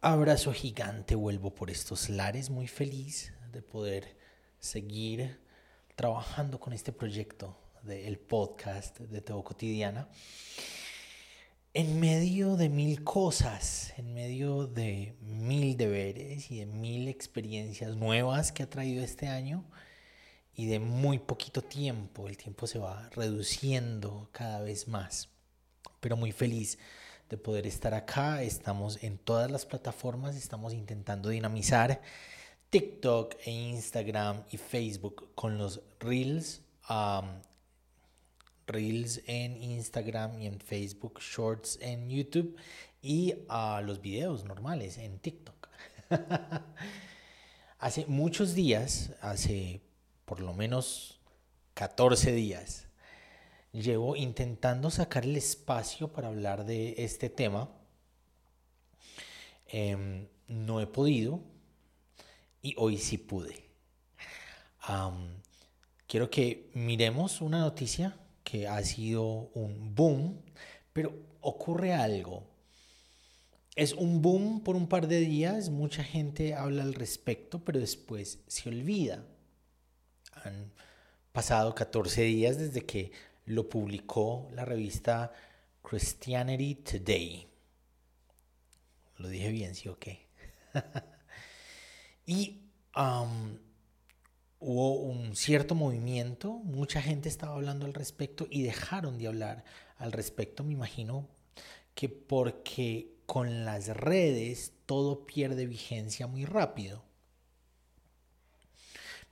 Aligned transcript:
Abrazo 0.00 0.52
gigante, 0.52 1.16
vuelvo 1.16 1.52
por 1.52 1.72
estos 1.72 2.08
lares 2.08 2.50
muy 2.50 2.68
feliz 2.68 3.32
de 3.50 3.62
poder 3.62 4.16
seguir 4.60 5.40
trabajando 5.96 6.60
con 6.60 6.72
este 6.72 6.92
proyecto 6.92 7.58
del 7.82 8.16
podcast 8.16 9.00
de 9.00 9.20
Teo 9.20 9.42
Cotidiana. 9.42 10.08
En 11.74 11.98
medio 11.98 12.54
de 12.54 12.68
mil 12.68 13.02
cosas, 13.02 13.92
en 13.96 14.14
medio 14.14 14.68
de 14.68 15.16
mil 15.20 15.76
deberes 15.76 16.48
y 16.52 16.60
de 16.60 16.66
mil 16.66 17.08
experiencias 17.08 17.96
nuevas 17.96 18.52
que 18.52 18.62
ha 18.62 18.70
traído 18.70 19.02
este 19.02 19.26
año 19.26 19.64
y 20.54 20.66
de 20.66 20.78
muy 20.78 21.18
poquito 21.18 21.60
tiempo, 21.60 22.28
el 22.28 22.36
tiempo 22.36 22.68
se 22.68 22.78
va 22.78 23.10
reduciendo 23.16 24.28
cada 24.30 24.60
vez 24.60 24.86
más, 24.86 25.28
pero 25.98 26.16
muy 26.16 26.30
feliz 26.30 26.78
de 27.28 27.36
poder 27.36 27.66
estar 27.66 27.94
acá. 27.94 28.42
Estamos 28.42 29.02
en 29.02 29.18
todas 29.18 29.50
las 29.50 29.66
plataformas, 29.66 30.36
estamos 30.36 30.72
intentando 30.72 31.28
dinamizar 31.28 32.00
TikTok 32.70 33.34
e 33.44 33.50
Instagram 33.50 34.44
y 34.50 34.56
Facebook 34.56 35.30
con 35.34 35.58
los 35.58 35.82
Reels. 36.00 36.62
Reels 38.66 39.22
en 39.26 39.62
Instagram 39.62 40.40
y 40.40 40.46
en 40.46 40.60
Facebook, 40.60 41.20
Shorts 41.20 41.78
en 41.80 42.10
YouTube 42.10 42.56
y 43.00 43.34
a 43.48 43.80
los 43.82 44.00
videos 44.00 44.44
normales 44.44 44.98
en 44.98 45.18
TikTok. 45.18 45.68
hace 47.78 48.06
muchos 48.06 48.54
días, 48.54 49.12
hace 49.20 49.80
por 50.24 50.40
lo 50.40 50.52
menos 50.52 51.20
14 51.74 52.32
días, 52.32 52.87
llevo 53.82 54.16
intentando 54.16 54.90
sacar 54.90 55.24
el 55.24 55.36
espacio 55.36 56.12
para 56.12 56.28
hablar 56.28 56.64
de 56.64 56.94
este 56.98 57.30
tema. 57.30 57.70
Em, 59.66 60.26
no 60.48 60.80
he 60.80 60.86
podido 60.86 61.40
y 62.62 62.74
hoy 62.76 62.98
sí 62.98 63.18
pude. 63.18 63.64
quiero 66.06 66.30
que 66.30 66.70
miremos 66.74 67.40
una 67.42 67.60
noticia 67.60 68.16
que 68.42 68.66
ha 68.66 68.82
sido 68.82 69.50
un 69.54 69.94
boom, 69.94 70.40
pero 70.92 71.12
ocurre 71.40 71.92
algo. 71.92 72.46
Es 73.76 73.92
un 73.92 74.22
boom 74.22 74.62
por 74.64 74.74
un 74.74 74.88
par 74.88 75.06
de 75.06 75.20
días, 75.20 75.68
mucha 75.68 76.02
gente 76.02 76.54
habla 76.54 76.82
al 76.82 76.94
respecto, 76.94 77.62
pero 77.64 77.78
después 77.78 78.40
se 78.46 78.68
olvida. 78.70 79.24
Han 80.32 80.72
pasado 81.32 81.74
14 81.74 82.22
días 82.22 82.58
desde 82.58 82.84
que 82.84 83.12
lo 83.48 83.68
publicó 83.68 84.48
la 84.52 84.64
revista 84.64 85.32
Christianity 85.82 86.76
Today. 86.76 87.48
Lo 89.16 89.28
dije 89.28 89.50
bien, 89.50 89.74
sí 89.74 89.88
o 89.88 89.98
qué. 89.98 90.26
y 92.26 92.60
hubo 94.60 94.94
un 95.00 95.36
cierto 95.36 95.74
movimiento, 95.74 96.52
mucha 96.52 97.00
gente 97.00 97.28
estaba 97.28 97.54
hablando 97.54 97.86
al 97.86 97.94
respecto 97.94 98.46
y 98.50 98.62
dejaron 98.62 99.18
de 99.18 99.28
hablar 99.28 99.64
al 99.96 100.12
respecto, 100.12 100.64
me 100.64 100.72
imagino 100.72 101.28
que 101.94 102.08
porque 102.08 103.18
con 103.26 103.64
las 103.64 103.88
redes 103.88 104.72
todo 104.86 105.26
pierde 105.26 105.66
vigencia 105.66 106.26
muy 106.26 106.44
rápido. 106.44 107.04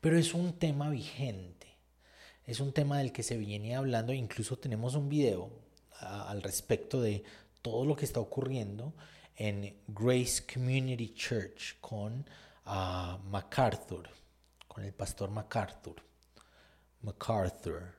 Pero 0.01 0.19
es 0.19 0.35
un 0.35 0.53
tema 0.53 0.91
vigente, 0.91 1.56
es 2.47 2.61
un 2.61 2.73
tema 2.73 2.99
del 2.99 3.13
que 3.13 3.23
se 3.23 3.37
viene 3.37 3.77
hablando, 3.77 4.13
incluso 4.13 4.57
tenemos 4.59 4.95
un 4.95 5.09
video 5.09 5.51
al 6.01 6.43
respecto 6.43 7.01
de 7.01 7.25
todo 7.63 7.85
lo 7.85 7.97
que 7.97 8.05
está 8.05 8.21
ocurriendo 8.21 8.95
en 9.37 9.77
Grace 9.89 10.45
Community 10.53 11.15
Church 11.15 11.79
con 11.81 12.25
ah, 12.65 13.19
MacArthur 13.25 14.09
con 14.77 14.85
el 14.85 14.93
pastor 14.93 15.31
MacArthur. 15.31 16.03
MacArthur. 17.01 17.95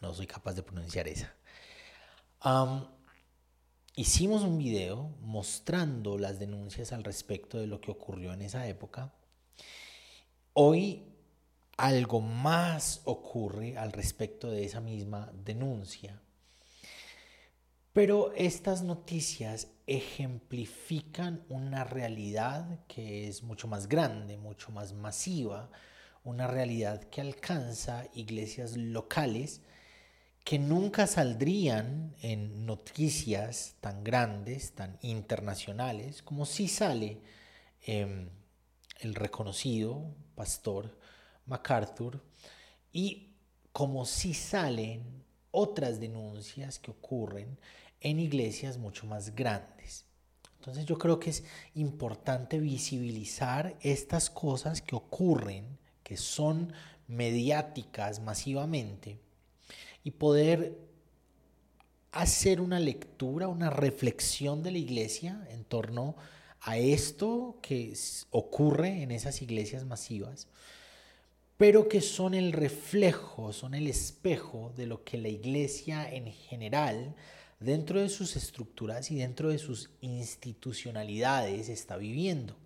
No 0.00 0.14
soy 0.14 0.26
capaz 0.26 0.54
de 0.54 0.62
pronunciar 0.62 1.06
esa. 1.08 1.34
hicimos 3.94 4.44
un 4.44 4.56
video 4.56 5.14
mostrando 5.20 6.16
las 6.16 6.38
denuncias 6.38 6.94
al 6.94 7.04
respecto 7.04 7.58
de 7.58 7.66
lo 7.66 7.82
que 7.82 7.90
ocurrió 7.90 8.32
en 8.32 8.40
esa 8.40 8.66
época. 8.66 9.12
Hoy 10.54 11.02
algo 11.76 12.20
más 12.20 13.00
ocurre 13.04 13.76
al 13.76 13.92
respecto 13.92 14.50
de 14.50 14.64
esa 14.64 14.80
misma 14.80 15.30
denuncia. 15.32 16.20
Pero 17.92 18.32
estas 18.34 18.82
noticias 18.82 19.68
ejemplifican 19.86 21.44
una 21.48 21.84
realidad 21.84 22.80
que 22.88 23.28
es 23.28 23.42
mucho 23.42 23.68
más 23.68 23.88
grande, 23.88 24.36
mucho 24.36 24.72
más 24.72 24.92
masiva, 24.92 25.70
una 26.24 26.46
realidad 26.46 27.04
que 27.04 27.20
alcanza 27.20 28.06
iglesias 28.14 28.76
locales 28.76 29.60
que 30.42 30.58
nunca 30.58 31.06
saldrían 31.06 32.14
en 32.20 32.66
noticias 32.66 33.76
tan 33.80 34.04
grandes, 34.04 34.72
tan 34.72 34.98
internacionales, 35.00 36.22
como 36.22 36.44
si 36.44 36.68
sale 36.68 37.22
em, 37.82 38.28
el 39.00 39.14
reconocido 39.14 40.14
pastor 40.34 40.98
MacArthur 41.46 42.22
y 42.92 43.34
como 43.72 44.06
si 44.06 44.34
salen 44.34 45.24
otras 45.50 46.00
denuncias 46.00 46.78
que 46.78 46.90
ocurren 46.90 47.58
en 48.00 48.20
iglesias 48.20 48.78
mucho 48.78 49.06
más 49.06 49.34
grandes. 49.34 50.04
Entonces 50.58 50.86
yo 50.86 50.96
creo 50.96 51.20
que 51.20 51.30
es 51.30 51.44
importante 51.74 52.58
visibilizar 52.58 53.76
estas 53.80 54.30
cosas 54.30 54.80
que 54.80 54.96
ocurren, 54.96 55.78
que 56.02 56.16
son 56.16 56.72
mediáticas 57.06 58.20
masivamente, 58.20 59.18
y 60.02 60.12
poder 60.12 60.78
hacer 62.12 62.60
una 62.60 62.78
lectura, 62.78 63.48
una 63.48 63.70
reflexión 63.70 64.62
de 64.62 64.70
la 64.70 64.78
iglesia 64.78 65.46
en 65.50 65.64
torno 65.64 66.16
a 66.60 66.78
esto 66.78 67.58
que 67.60 67.92
ocurre 68.30 69.02
en 69.02 69.10
esas 69.10 69.42
iglesias 69.42 69.84
masivas, 69.84 70.48
pero 71.56 71.88
que 71.88 72.00
son 72.00 72.34
el 72.34 72.52
reflejo, 72.52 73.52
son 73.52 73.74
el 73.74 73.86
espejo 73.86 74.72
de 74.76 74.86
lo 74.86 75.04
que 75.04 75.18
la 75.18 75.28
iglesia 75.28 76.08
en 76.10 76.32
general 76.32 77.14
dentro 77.60 78.00
de 78.00 78.08
sus 78.08 78.36
estructuras 78.36 79.10
y 79.10 79.16
dentro 79.16 79.48
de 79.48 79.58
sus 79.58 79.90
institucionalidades 80.00 81.68
está 81.68 81.96
viviendo. 81.96 82.56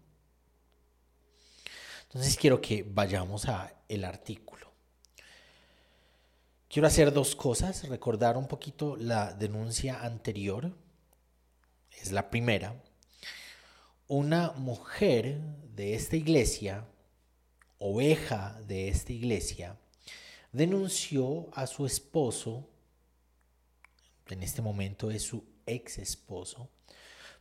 Entonces 2.04 2.37
quiero 2.37 2.60
que 2.60 2.82
vayamos 2.82 3.47
a 3.49 3.75
el 3.88 4.04
artículo. 4.04 4.66
Quiero 6.69 6.88
hacer 6.88 7.12
dos 7.12 7.37
cosas, 7.37 7.88
recordar 7.88 8.37
un 8.37 8.49
poquito 8.49 8.97
la 8.97 9.32
denuncia 9.32 10.03
anterior. 10.03 10.72
Es 11.91 12.12
la 12.12 12.31
primera. 12.31 12.82
Una 14.06 14.53
mujer 14.53 15.41
de 15.75 15.94
esta 15.94 16.16
iglesia, 16.16 16.87
oveja 17.78 18.61
de 18.66 18.89
esta 18.89 19.12
iglesia, 19.12 19.78
denunció 20.53 21.49
a 21.53 21.66
su 21.66 21.87
esposo 21.87 22.69
en 24.34 24.43
este 24.43 24.62
momento 24.62 25.11
es 25.11 25.22
su 25.22 25.44
ex 25.66 25.99
esposo, 25.99 26.69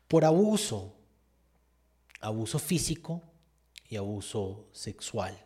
por 0.08 0.26
abuso, 0.26 0.96
abuso 2.20 2.60
físico 2.60 3.22
y 3.90 3.98
abuso 3.98 4.70
sexual. 4.72 5.38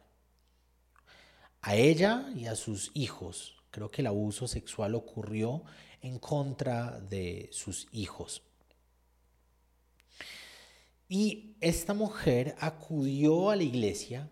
A 1.61 1.75
ella 1.75 2.31
y 2.35 2.45
a 2.45 2.55
sus 2.55 2.91
hijos. 2.93 3.55
Creo 3.69 3.89
que 3.89 4.01
el 4.01 4.07
abuso 4.07 4.47
sexual 4.47 4.95
ocurrió 4.95 5.63
en 6.01 6.19
contra 6.19 6.99
de 6.99 7.49
sus 7.51 7.87
hijos. 7.91 8.41
Y 11.07 11.55
esta 11.61 11.93
mujer 11.93 12.55
acudió 12.59 13.49
a 13.49 13.55
la 13.55 13.63
iglesia, 13.63 14.29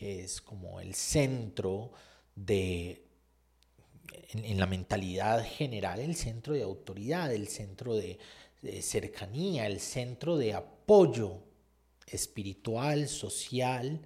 que 0.00 0.24
es 0.24 0.40
como 0.40 0.80
el 0.80 0.94
centro 0.94 1.92
de 2.34 3.04
en, 4.32 4.58
la 4.58 4.64
mentalidad 4.64 5.44
general 5.44 6.00
el 6.00 6.16
centro 6.16 6.54
de 6.54 6.62
autoridad, 6.62 7.30
el 7.34 7.48
centro 7.48 7.94
de, 7.94 8.18
cercanía, 8.80 9.66
el 9.66 9.78
centro 9.78 10.38
de 10.38 10.54
apoyo 10.54 11.42
espiritual, 12.06 13.08
social, 13.08 14.00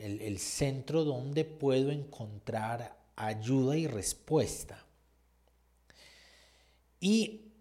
el, 0.00 0.22
el, 0.22 0.38
centro 0.38 1.04
donde 1.04 1.44
puedo 1.44 1.90
encontrar 1.90 2.96
ayuda 3.14 3.76
y 3.76 3.86
respuesta. 3.86 4.86
Y 6.98 7.52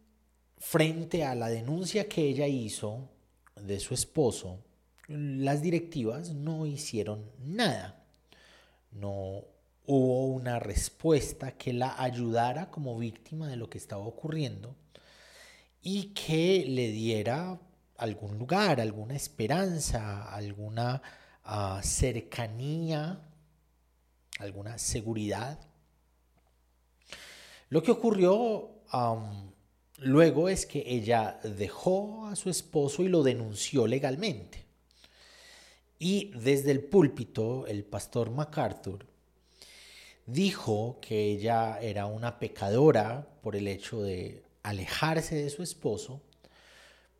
frente 0.57 1.25
a 1.25 1.36
la 1.36 1.50
denuncia 1.50 2.07
que 2.07 2.21
ella 2.21 2.48
hizo 2.48 3.09
de 3.57 3.81
su 3.81 3.94
esposo, 3.94 4.59
las 5.07 5.61
directivas 5.61 6.31
no 6.31 6.65
hicieron 6.65 7.31
nada. 7.39 8.03
No 8.91 9.43
hubo 9.85 10.27
una 10.27 10.59
respuesta 10.59 11.51
que 11.51 11.73
la 11.73 12.01
ayudara 12.01 12.71
como 12.71 12.97
víctima 12.97 13.47
de 13.47 13.55
lo 13.55 13.69
que 13.69 13.77
estaba 13.77 14.03
ocurriendo 14.03 14.75
y 15.81 16.13
que 16.13 16.65
le 16.67 16.89
diera 16.89 17.59
algún 17.97 18.37
lugar, 18.37 18.81
alguna 18.81 19.15
esperanza, 19.15 20.33
alguna 20.33 21.01
ah, 21.43 21.81
cercanía, 21.83 23.21
alguna 24.39 24.77
seguridad. 24.77 25.59
Lo 27.69 27.83
que 27.83 27.91
ocurrió 27.91 28.71
luego 29.99 30.49
es 30.49 30.65
que 30.65 30.83
ella 30.85 31.39
dejó 31.43 32.27
a 32.27 32.35
su 32.35 32.49
esposo 32.49 33.03
y 33.03 33.09
lo 33.09 33.23
denunció 33.23 33.87
legalmente. 33.87 34.64
Y 36.07 36.29
desde 36.35 36.69
el 36.69 36.83
púlpito, 36.83 37.65
el 37.65 37.83
pastor 37.83 38.29
MacArthur 38.29 39.07
dijo 40.27 40.99
que 41.01 41.31
ella 41.31 41.79
era 41.81 42.05
una 42.05 42.37
pecadora 42.37 43.27
por 43.41 43.55
el 43.55 43.67
hecho 43.67 44.03
de 44.03 44.43
alejarse 44.61 45.33
de 45.33 45.49
su 45.49 45.63
esposo, 45.63 46.21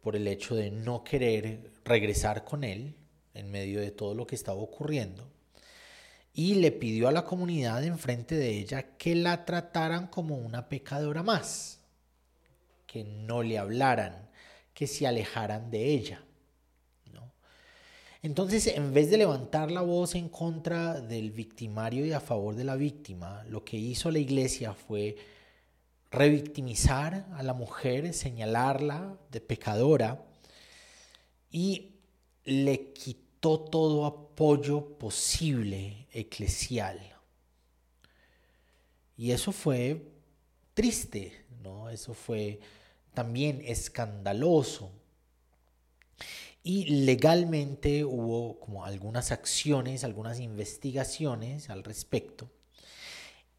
por 0.04 0.16
el 0.16 0.28
hecho 0.28 0.54
de 0.54 0.70
no 0.70 1.04
querer 1.04 1.72
regresar 1.84 2.44
con 2.44 2.64
él 2.64 2.94
en 3.34 3.50
medio 3.50 3.82
de 3.82 3.90
todo 3.90 4.14
lo 4.14 4.28
que 4.28 4.36
estaba 4.36 4.62
ocurriendo, 4.62 5.32
y 6.32 6.54
le 6.54 6.72
pidió 6.72 7.08
a 7.08 7.12
la 7.12 7.26
comunidad 7.26 7.84
enfrente 7.84 8.36
de 8.36 8.52
ella 8.52 8.98
que 8.98 9.16
la 9.16 9.46
trataran 9.46 10.06
como 10.10 10.38
una 10.38 10.70
pecadora 10.70 11.24
más, 11.24 11.80
que 12.86 13.04
no 13.04 13.42
le 13.42 13.58
hablaran, 13.58 14.30
que 14.76 14.86
se 14.86 15.08
alejaran 15.08 15.72
de 15.72 15.86
ella. 15.86 16.25
Entonces, 18.26 18.66
en 18.66 18.92
vez 18.92 19.12
de 19.12 19.18
levantar 19.18 19.70
la 19.70 19.82
voz 19.82 20.16
en 20.16 20.30
contra 20.30 21.00
del 21.00 21.30
victimario 21.30 22.08
y 22.08 22.12
a 22.12 22.20
favor 22.20 22.56
de 22.56 22.64
la 22.64 22.76
víctima, 22.76 23.44
lo 23.48 23.64
que 23.64 23.78
hizo 23.78 24.10
la 24.10 24.18
iglesia 24.18 24.74
fue 24.74 25.16
revictimizar 26.10 27.28
a 27.36 27.44
la 27.44 27.54
mujer, 27.54 28.16
señalarla 28.16 29.16
de 29.30 29.42
pecadora 29.42 30.26
y 31.52 31.92
le 32.46 32.94
quitó 32.94 33.60
todo 33.60 34.08
apoyo 34.08 34.98
posible 34.98 36.08
eclesial. 36.12 37.00
Y 39.18 39.34
eso 39.34 39.52
fue 39.52 40.02
triste, 40.74 41.46
¿no? 41.62 41.92
Eso 41.92 42.16
fue 42.16 42.60
también 43.14 43.62
escandaloso. 43.64 44.90
Y 46.68 46.86
legalmente 47.06 48.04
hubo 48.04 48.60
como 48.60 48.86
algunas 48.86 49.32
acciones, 49.32 50.04
algunas 50.04 50.40
investigaciones 50.40 51.70
al 51.70 51.84
respecto. 51.84 52.50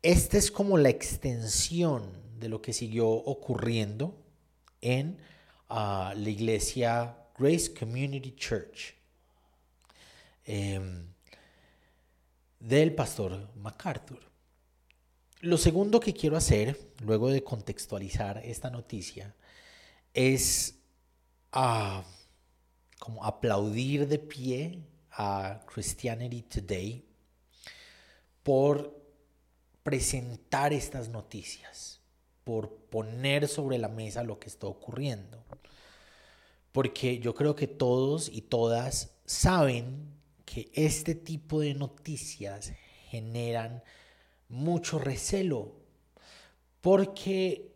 Esta 0.02 0.38
es 0.38 0.50
como 0.50 0.76
la 0.76 0.88
extensión 0.88 2.10
de 2.40 2.48
lo 2.48 2.60
que 2.60 2.72
siguió 2.72 3.08
ocurriendo 3.08 4.20
en 4.80 5.18
ah, 5.68 6.14
la 6.16 6.28
iglesia 6.28 7.16
Grace 7.38 7.72
Community 7.72 8.34
Church 8.34 8.96
em, 10.44 11.06
del 12.58 12.92
pastor 12.92 13.50
MacArthur. 13.54 14.18
Lo 15.42 15.58
segundo 15.58 16.00
que 16.00 16.12
quiero 16.12 16.36
hacer, 16.36 16.76
luego 17.04 17.30
de 17.30 17.44
contextualizar 17.44 18.38
esta 18.44 18.68
noticia, 18.68 19.32
es 20.12 20.80
uh, 21.54 22.02
como 23.06 23.24
aplaudir 23.24 24.08
de 24.08 24.18
pie 24.18 24.82
a 25.12 25.60
Christianity 25.72 26.42
Today 26.42 27.04
por 28.42 29.00
presentar 29.84 30.72
estas 30.72 31.08
noticias, 31.08 32.00
por 32.42 32.68
poner 32.90 33.46
sobre 33.46 33.78
la 33.78 33.86
mesa 33.86 34.24
lo 34.24 34.40
que 34.40 34.48
está 34.48 34.66
ocurriendo. 34.66 35.44
Porque 36.72 37.20
yo 37.20 37.32
creo 37.36 37.54
que 37.54 37.68
todos 37.68 38.28
y 38.28 38.42
todas 38.42 39.12
saben 39.24 40.12
que 40.44 40.68
este 40.72 41.14
tipo 41.14 41.60
de 41.60 41.74
noticias 41.74 42.72
generan 43.08 43.84
mucho 44.48 44.98
recelo, 44.98 45.76
porque 46.80 47.75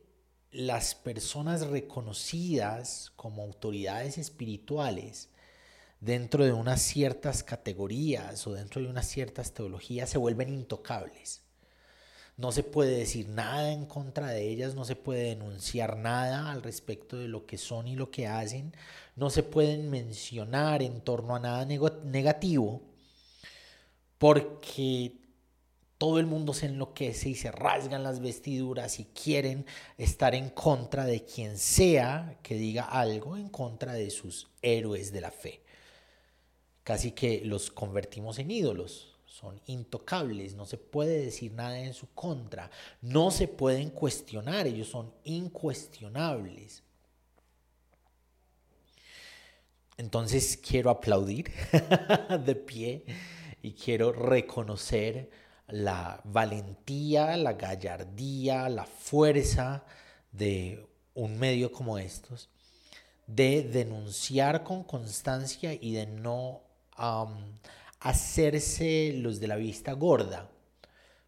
las 0.53 0.95
personas 0.95 1.67
reconocidas 1.69 3.13
como 3.17 3.43
autoridades 3.43 4.19
espirituales 4.19 5.29
dentro 6.01 6.45
de 6.45 6.53
unas 6.53 6.83
ciertas 6.83 7.43
categorías 7.43 8.47
o 8.47 8.53
dentro 8.53 8.83
de 8.83 8.89
unas 8.89 9.07
ciertas 9.07 9.53
teologías 9.53 10.11
se 10.11 10.19
vuelven 10.19 10.49
intocables. 10.49 11.43
No 12.37 12.53
se 12.53 12.63
puede 12.63 12.97
decir 12.97 13.29
nada 13.29 13.71
en 13.71 13.85
contra 13.85 14.29
de 14.29 14.49
ellas, 14.49 14.75
no 14.75 14.85
se 14.87 14.97
puede 14.97 15.25
denunciar 15.25 15.99
nada 15.99 16.51
al 16.51 16.63
respecto 16.63 17.19
de 17.19 17.29
lo 17.29 17.45
que 17.45 17.59
son 17.59 17.87
y 17.87 17.97
lo 17.97 18.11
que 18.11 18.27
hacen, 18.27 18.75
no 19.15 19.29
se 19.29 19.43
pueden 19.43 19.91
mencionar 19.91 20.83
en 20.83 21.03
torno 21.03 21.37
a 21.37 21.41
nada 21.41 21.67
negativo 21.67 22.83
porque 24.17 25.20
todo 26.01 26.19
el 26.19 26.25
mundo 26.25 26.55
se 26.55 26.65
enloquece 26.65 27.29
y 27.29 27.35
se 27.35 27.53
rasgan 27.53 28.03
las 28.03 28.21
vestiduras 28.21 28.99
y 29.01 29.05
quieren 29.05 29.67
estar 29.99 30.35
en 30.35 30.49
contra 30.49 31.05
de 31.05 31.27
quien 31.27 31.59
sea 31.59 32.39
que 32.43 32.55
diga 32.55 32.85
algo 32.85 33.37
en 33.37 33.51
contra 33.51 33.93
de 33.93 34.09
sus 34.09 34.49
héroes 34.63 35.13
de 35.13 35.21
la 35.21 35.31
fe. 35.31 35.61
Casi 36.85 37.13
que 37.13 37.43
los 37.45 37.71
convertimos 37.71 38.39
en 38.39 38.51
ídolos, 38.51 39.15
son 39.27 39.61
intocables, 39.67 40.55
no 40.55 40.65
se 40.65 40.79
puede 40.79 41.23
decir 41.23 41.53
nada 41.53 41.79
en 41.79 41.93
su 41.93 42.07
contra, 42.15 42.71
no 43.03 43.31
se 43.31 43.47
pueden 43.47 43.91
cuestionar, 43.91 44.67
ellos 44.67 44.89
son 44.89 45.13
incuestionables. 45.25 46.83
Entonces 49.99 50.57
quiero 50.57 50.89
aplaudir 50.89 51.53
de 52.47 52.55
pie 52.55 53.05
y 53.61 53.73
quiero 53.73 54.13
reconocer 54.13 55.40
la 55.73 56.21
valentía, 56.25 57.37
la 57.37 57.55
gallardía, 57.55 58.69
la 58.69 58.85
fuerza 58.85 59.85
de 60.33 60.87
un 61.15 61.39
medio 61.39 61.73
como 61.73 61.99
estos, 61.99 62.49
de 63.27 63.63
denunciar 63.63 64.65
con 64.65 64.85
constancia 64.85 65.73
y 65.73 65.93
de 65.93 66.07
no 66.07 66.63
hacerse 68.01 69.13
los 69.17 69.41
de 69.41 69.49
la 69.49 69.57
vista 69.57 69.93
gorda, 69.93 70.51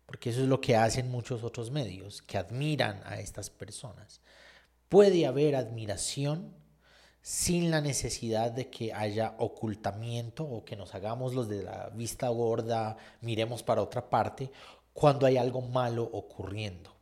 porque 0.06 0.30
eso 0.30 0.42
es 0.42 0.48
lo 0.48 0.60
que 0.60 0.76
hacen 0.76 1.10
muchos 1.10 1.44
otros 1.44 1.70
medios, 1.70 2.22
que 2.22 2.38
admiran 2.38 3.00
a 3.04 3.18
estas 3.18 3.50
personas. 3.50 4.20
Puede 4.88 5.26
haber 5.26 5.56
admiración 5.56 6.61
sin 7.22 7.70
la 7.70 7.80
necesidad 7.80 8.50
de 8.50 8.68
que 8.68 8.92
haya 8.92 9.36
ocultamiento 9.38 10.44
o 10.44 10.64
que 10.64 10.74
nos 10.74 10.94
hagamos 10.94 11.34
los 11.34 11.48
de 11.48 11.62
la 11.62 11.88
vista 11.90 12.28
gorda, 12.28 12.96
miremos 13.20 13.62
para 13.62 13.80
otra 13.80 14.10
parte, 14.10 14.50
cuando 14.92 15.26
hay 15.26 15.36
algo 15.36 15.62
malo 15.62 16.02
ocurriendo. 16.02 16.94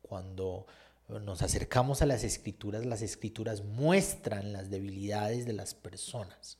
Cuando 0.00 0.66
nos 1.08 1.42
acercamos 1.42 2.02
a 2.02 2.06
las 2.06 2.22
escrituras, 2.22 2.86
las 2.86 3.02
escrituras 3.02 3.64
muestran 3.64 4.52
las 4.52 4.70
debilidades 4.70 5.44
de 5.44 5.52
las 5.54 5.74
personas. 5.74 6.58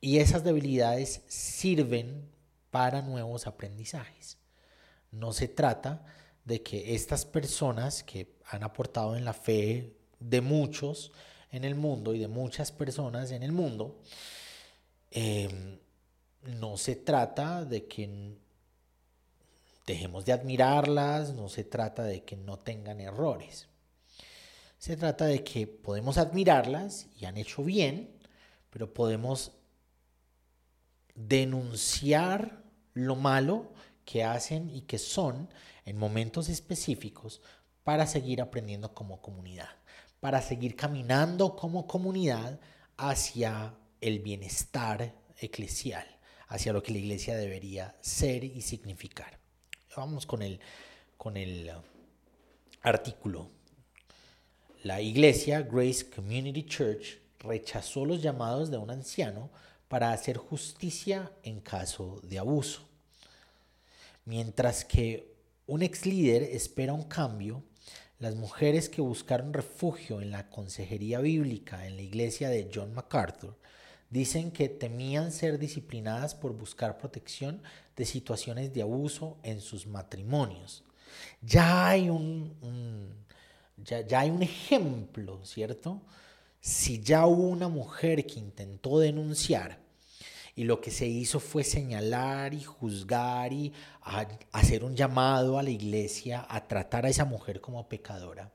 Y 0.00 0.18
esas 0.18 0.42
debilidades 0.44 1.22
sirven 1.28 2.28
para 2.70 3.02
nuevos 3.02 3.46
aprendizajes. 3.46 4.38
No 5.12 5.32
se 5.32 5.46
trata 5.46 6.04
de 6.44 6.62
que 6.62 6.94
estas 6.96 7.24
personas 7.24 8.02
que 8.02 8.36
han 8.46 8.64
aportado 8.64 9.16
en 9.16 9.24
la 9.24 9.32
fe 9.32 9.96
de 10.20 10.40
muchos 10.40 11.12
en 11.54 11.64
el 11.64 11.76
mundo 11.76 12.14
y 12.14 12.18
de 12.18 12.26
muchas 12.26 12.72
personas 12.72 13.30
en 13.30 13.44
el 13.44 13.52
mundo, 13.52 14.00
em, 15.12 15.78
no 16.42 16.76
se 16.76 16.96
trata 16.96 17.64
de 17.64 17.86
que 17.86 18.36
dejemos 19.86 20.24
de 20.24 20.32
admirarlas, 20.32 21.32
no 21.32 21.48
se 21.48 21.62
trata 21.62 22.02
de 22.02 22.24
que 22.24 22.36
no 22.36 22.58
tengan 22.58 23.00
errores. 23.00 23.68
Se 24.78 24.96
trata 24.96 25.26
de 25.26 25.44
que 25.44 25.68
podemos 25.68 26.18
admirarlas 26.18 27.06
y 27.20 27.26
han 27.26 27.36
hecho 27.36 27.62
bien, 27.62 28.10
pero 28.70 28.92
podemos 28.92 29.52
denunciar 31.14 32.64
lo 32.94 33.14
malo 33.14 33.72
que 34.04 34.24
hacen 34.24 34.70
y 34.70 34.82
que 34.82 34.98
son 34.98 35.48
en 35.84 35.96
momentos 35.96 36.48
específicos 36.48 37.40
para 37.84 38.08
seguir 38.08 38.42
aprendiendo 38.42 38.92
como 38.92 39.22
comunidad 39.22 39.70
para 40.24 40.40
seguir 40.40 40.74
caminando 40.74 41.54
como 41.54 41.86
comunidad 41.86 42.58
hacia 42.96 43.74
el 44.00 44.20
bienestar 44.20 45.12
eclesial, 45.36 46.06
hacia 46.48 46.72
lo 46.72 46.82
que 46.82 46.92
la 46.92 46.98
iglesia 47.00 47.36
debería 47.36 47.94
ser 48.00 48.42
y 48.42 48.62
significar. 48.62 49.38
Vamos 49.94 50.24
con 50.24 50.40
el, 50.40 50.60
con 51.18 51.36
el 51.36 51.68
uh, 51.68 51.82
artículo. 52.80 53.50
La 54.82 55.02
iglesia 55.02 55.60
Grace 55.60 56.08
Community 56.08 56.64
Church 56.64 57.18
rechazó 57.40 58.06
los 58.06 58.22
llamados 58.22 58.70
de 58.70 58.78
un 58.78 58.88
anciano 58.88 59.50
para 59.88 60.10
hacer 60.10 60.38
justicia 60.38 61.30
en 61.42 61.60
caso 61.60 62.18
de 62.22 62.38
abuso. 62.38 62.88
Mientras 64.24 64.86
que 64.86 65.34
un 65.66 65.82
ex 65.82 66.06
líder 66.06 66.44
espera 66.44 66.94
un 66.94 67.04
cambio, 67.04 67.62
las 68.24 68.36
mujeres 68.36 68.88
que 68.88 69.02
buscaron 69.02 69.52
refugio 69.52 70.22
en 70.22 70.30
la 70.30 70.48
consejería 70.48 71.20
bíblica 71.20 71.86
en 71.86 71.96
la 71.96 72.02
iglesia 72.02 72.48
de 72.48 72.70
John 72.74 72.94
MacArthur 72.94 73.54
dicen 74.08 74.50
que 74.50 74.70
temían 74.70 75.30
ser 75.30 75.58
disciplinadas 75.58 76.34
por 76.34 76.54
buscar 76.54 76.96
protección 76.96 77.60
de 77.96 78.06
situaciones 78.06 78.72
de 78.72 78.80
abuso 78.80 79.36
en 79.42 79.60
sus 79.60 79.86
matrimonios. 79.86 80.84
Ya 81.42 81.86
hay 81.86 82.08
un, 82.08 82.54
ya, 83.76 84.18
hay 84.18 84.30
un 84.30 84.42
ejemplo, 84.42 85.44
¿cierto? 85.44 86.00
Si 86.60 87.00
ya 87.00 87.26
hubo 87.26 87.48
una 87.48 87.68
mujer 87.68 88.24
que 88.24 88.40
intentó 88.40 89.00
denunciar 89.00 89.83
y 90.56 90.64
lo 90.64 90.80
que 90.80 90.90
se 90.90 91.06
hizo 91.06 91.40
fue 91.40 91.64
señalar 91.64 92.54
y 92.54 92.62
juzgar 92.62 93.52
y 93.52 93.72
hacer 94.52 94.84
un 94.84 94.94
llamado 94.94 95.58
a 95.58 95.62
la 95.62 95.70
iglesia 95.70 96.46
a 96.48 96.66
tratar 96.66 97.06
a 97.06 97.08
esa 97.08 97.24
mujer 97.24 97.60
como 97.60 97.88
pecadora. 97.88 98.52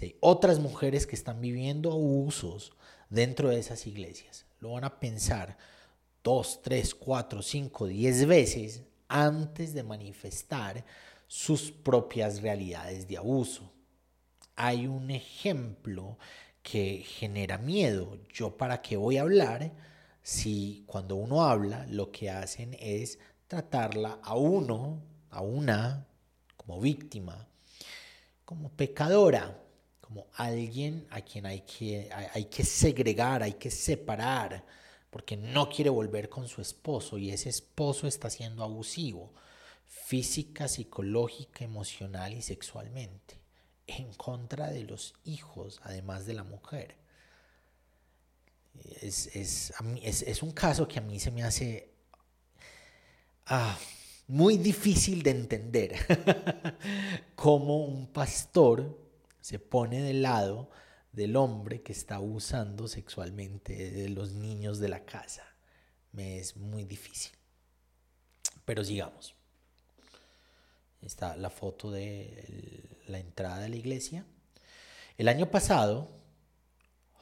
Hay 0.00 0.16
otras 0.20 0.60
mujeres 0.60 1.06
que 1.06 1.16
están 1.16 1.40
viviendo 1.40 1.90
abusos 1.90 2.72
dentro 3.10 3.48
de 3.48 3.58
esas 3.58 3.86
iglesias, 3.86 4.46
lo 4.60 4.72
van 4.72 4.84
a 4.84 5.00
pensar 5.00 5.56
dos, 6.22 6.60
tres, 6.62 6.94
cuatro, 6.94 7.42
cinco, 7.42 7.86
diez 7.86 8.26
veces 8.26 8.82
antes 9.08 9.72
de 9.74 9.82
manifestar 9.82 10.84
sus 11.26 11.72
propias 11.72 12.42
realidades 12.42 13.08
de 13.08 13.16
abuso. 13.16 13.72
Hay 14.54 14.86
un 14.86 15.10
ejemplo 15.10 16.18
que 16.62 17.04
genera 17.06 17.58
miedo. 17.58 18.18
Yo 18.32 18.56
para 18.56 18.82
qué 18.82 18.96
voy 18.96 19.16
a 19.16 19.22
hablar 19.22 19.72
si 20.28 20.84
cuando 20.86 21.16
uno 21.16 21.42
habla 21.42 21.86
lo 21.88 22.12
que 22.12 22.28
hacen 22.28 22.76
es 22.78 23.18
tratarla 23.46 24.18
a 24.22 24.36
uno, 24.36 25.02
a 25.30 25.40
una, 25.40 26.06
como 26.54 26.82
víctima, 26.82 27.48
como 28.44 28.68
pecadora, 28.68 29.58
como 30.02 30.26
alguien 30.34 31.06
a 31.08 31.22
quien 31.22 31.46
hay 31.46 31.62
que, 31.62 32.10
hay 32.12 32.44
que 32.44 32.62
segregar, 32.62 33.42
hay 33.42 33.54
que 33.54 33.70
separar, 33.70 34.66
porque 35.08 35.34
no 35.34 35.70
quiere 35.70 35.88
volver 35.88 36.28
con 36.28 36.46
su 36.46 36.60
esposo 36.60 37.16
y 37.16 37.30
ese 37.30 37.48
esposo 37.48 38.06
está 38.06 38.28
siendo 38.28 38.62
abusivo, 38.62 39.32
física, 39.86 40.68
psicológica, 40.68 41.64
emocional 41.64 42.34
y 42.34 42.42
sexualmente, 42.42 43.40
en 43.86 44.12
contra 44.12 44.68
de 44.68 44.84
los 44.84 45.14
hijos, 45.24 45.80
además 45.84 46.26
de 46.26 46.34
la 46.34 46.44
mujer 46.44 47.07
es, 49.00 50.42
un 50.42 50.52
caso 50.52 50.86
que 50.86 50.98
a 50.98 51.02
mí 51.02 51.18
se 51.20 51.30
me 51.30 51.42
hace 51.42 51.92
ah, 53.46 53.78
muy 54.26 54.58
difícil 54.58 55.22
de 55.22 55.30
entender 55.30 55.96
cómo 57.34 57.84
un 57.84 58.06
pastor 58.08 58.98
se 59.40 59.58
pone 59.58 60.02
del 60.02 60.22
lado 60.22 60.70
del 61.12 61.36
hombre 61.36 61.82
que 61.82 61.92
está 61.92 62.16
abusando 62.16 62.86
sexualmente 62.86 63.90
de 63.90 64.08
los 64.08 64.32
niños 64.32 64.78
de 64.78 64.88
la 64.88 65.04
casa. 65.04 65.44
Me 66.12 66.38
es 66.38 66.56
muy 66.56 66.84
difícil. 66.84 67.32
Pero 68.64 68.84
sigamos. 68.84 69.34
Está 71.00 71.36
la 71.36 71.50
foto 71.50 71.90
de 71.90 72.98
la 73.06 73.18
entrada 73.18 73.60
de 73.60 73.68
la 73.68 73.76
iglesia. 73.76 74.26
El 75.16 75.28
año 75.28 75.50
pasado, 75.50 76.10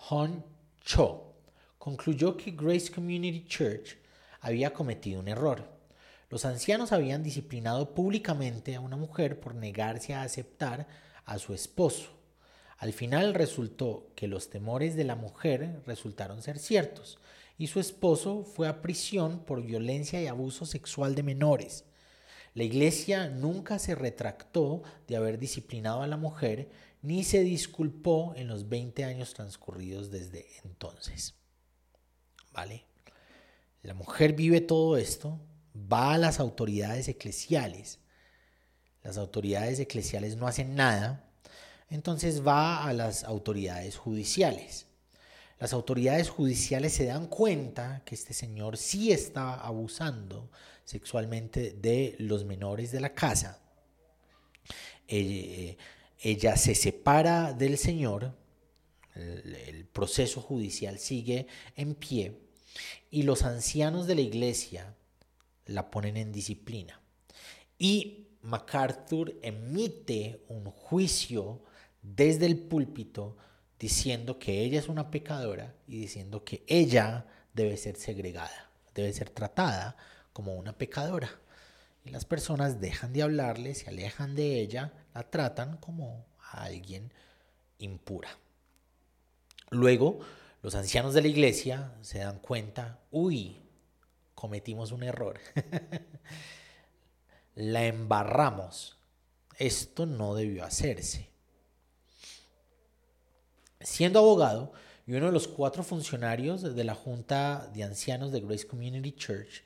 Hon 0.09 0.45
Cho, 0.81 1.36
concluyó 1.87 2.37
que 2.37 2.51
Grace 2.51 2.91
Community 2.91 3.45
Church 3.47 3.97
había 4.41 4.73
cometido 4.73 5.21
un 5.21 5.29
error. 5.29 5.71
Los 6.31 6.45
ancianos 6.45 6.91
habían 6.91 7.23
disciplinado 7.23 7.95
públicamente 7.95 8.75
a 8.75 8.81
una 8.81 8.97
mujer 8.97 9.39
por 9.39 9.55
negarse 9.55 10.13
a 10.13 10.23
aceptar 10.23 10.89
a 11.25 11.39
su 11.39 11.55
esposo. 11.55 12.11
Al 12.79 12.93
final 12.93 13.35
resultó 13.35 14.11
que 14.17 14.27
los 14.27 14.51
temores 14.51 14.97
de 14.97 15.05
la 15.05 15.15
mujer 15.15 15.81
resultaron 15.87 16.43
ser 16.43 16.59
ciertos 16.59 17.21
y 17.57 17.69
su 17.69 17.79
esposo 17.79 18.43
fue 18.43 18.67
a 18.67 18.83
prisión 18.83 19.45
por 19.45 19.63
violencia 19.63 20.21
y 20.21 20.27
abuso 20.27 20.67
sexual 20.67 21.15
de 21.15 21.23
menores. 21.23 21.85
La 22.55 22.65
iglesia 22.65 23.29
nunca 23.29 23.79
se 23.79 23.95
retractó 23.95 24.83
de 25.07 25.15
haber 25.15 25.39
disciplinado 25.39 26.03
a 26.03 26.09
la 26.09 26.17
mujer 26.17 26.69
ni 27.03 27.23
se 27.23 27.43
disculpó 27.43 28.35
en 28.35 28.49
los 28.49 28.69
20 28.69 29.05
años 29.05 29.35
transcurridos 29.35 30.11
desde 30.11 30.47
entonces. 30.65 31.37
¿Vale? 32.57 32.87
La 33.83 33.93
mujer 33.93 34.33
vive 34.33 34.63
todo 34.63 34.97
esto, 34.97 35.39
va 35.77 36.15
a 36.15 36.19
las 36.19 36.41
autoridades 36.41 37.07
eclesiales, 37.07 37.99
las 39.03 39.19
autoridades 39.19 39.79
eclesiales 39.79 40.37
no 40.37 40.49
hacen 40.49 40.75
nada, 40.75 41.31
entonces 41.91 42.45
va 42.45 42.85
a 42.85 42.93
las 42.95 43.25
autoridades 43.25 43.97
judiciales. 43.97 44.87
Las 45.59 45.73
autoridades 45.73 46.29
judiciales 46.31 46.95
se 46.95 47.07
dan 47.07 47.29
cuenta 47.29 48.03
que 48.05 48.15
este 48.15 48.35
señor 48.35 48.77
sí 48.77 49.13
está 49.13 49.55
abusando 49.55 50.51
sexualmente 50.85 51.73
de 51.73 52.17
los 52.19 52.45
menores 52.45 52.91
de 52.91 53.01
la 53.01 53.15
casa. 53.15 53.61
Eh, 55.09 55.77
ella 56.21 56.57
se 56.57 56.75
separa 56.75 57.53
del 57.53 57.79
señor, 57.79 58.35
el 59.15 59.87
proceso 59.87 60.43
judicial 60.43 60.99
sigue 60.99 61.47
en 61.75 61.95
pie 61.95 62.46
y 63.11 63.23
los 63.23 63.43
ancianos 63.43 64.07
de 64.07 64.15
la 64.15 64.21
iglesia 64.21 64.95
la 65.67 65.91
ponen 65.91 66.17
en 66.17 66.33
disciplina. 66.33 67.01
Y 67.79 68.29
MacArthur 68.43 69.35
emite 69.43 70.45
un 70.49 70.65
juicio 70.71 71.63
desde 72.03 72.47
el 72.47 72.59
púlpito 72.59 73.37
diciendo 73.79 74.39
que 74.39 74.63
ella 74.63 74.79
es 74.79 74.89
una 74.89 75.11
pecadora 75.11 75.75
y 75.87 75.99
diciendo 75.99 76.45
que 76.45 76.65
ella 76.67 77.27
debe 77.53 77.77
ser 77.77 77.97
segregada, 77.97 78.71
debe 78.95 79.13
ser 79.13 79.31
tratada 79.31 79.97
como 80.33 80.55
una 80.55 80.77
pecadora. 80.77 81.31
Y 82.05 82.11
las 82.11 82.25
personas 82.25 82.81
dejan 82.81 83.13
de 83.13 83.23
hablarle, 83.23 83.75
se 83.75 83.89
alejan 83.89 84.37
de 84.37 84.61
ella, 84.61 84.93
la 85.13 85.25
tratan 85.25 85.77
como 85.79 86.25
a 86.39 86.65
alguien 86.65 87.13
impura. 87.79 88.29
Luego, 89.71 90.21
los 90.67 90.75
ancianos 90.75 91.15
de 91.15 91.23
la 91.23 91.29
iglesia 91.29 91.95
se 92.01 92.19
dan 92.19 92.41
cuenta, 92.41 92.99
uy, 93.13 93.63
cometimos 94.35 94.91
un 94.91 95.05
error. 95.05 95.39
la 97.55 97.87
embarramos. 97.87 98.99
Esto 99.59 100.07
no 100.07 100.35
debió 100.35 100.65
hacerse. 100.65 101.31
Siendo 103.81 104.19
abogado 104.19 104.73
y 105.07 105.15
uno 105.15 105.27
de 105.27 105.33
los 105.33 105.47
cuatro 105.47 105.85
funcionarios 105.85 106.75
de 106.75 106.83
la 106.83 106.97
Junta 106.97 107.71
de 107.73 107.85
Ancianos 107.85 108.33
de 108.33 108.41
Grace 108.41 108.67
Community 108.67 109.13
Church, 109.13 109.63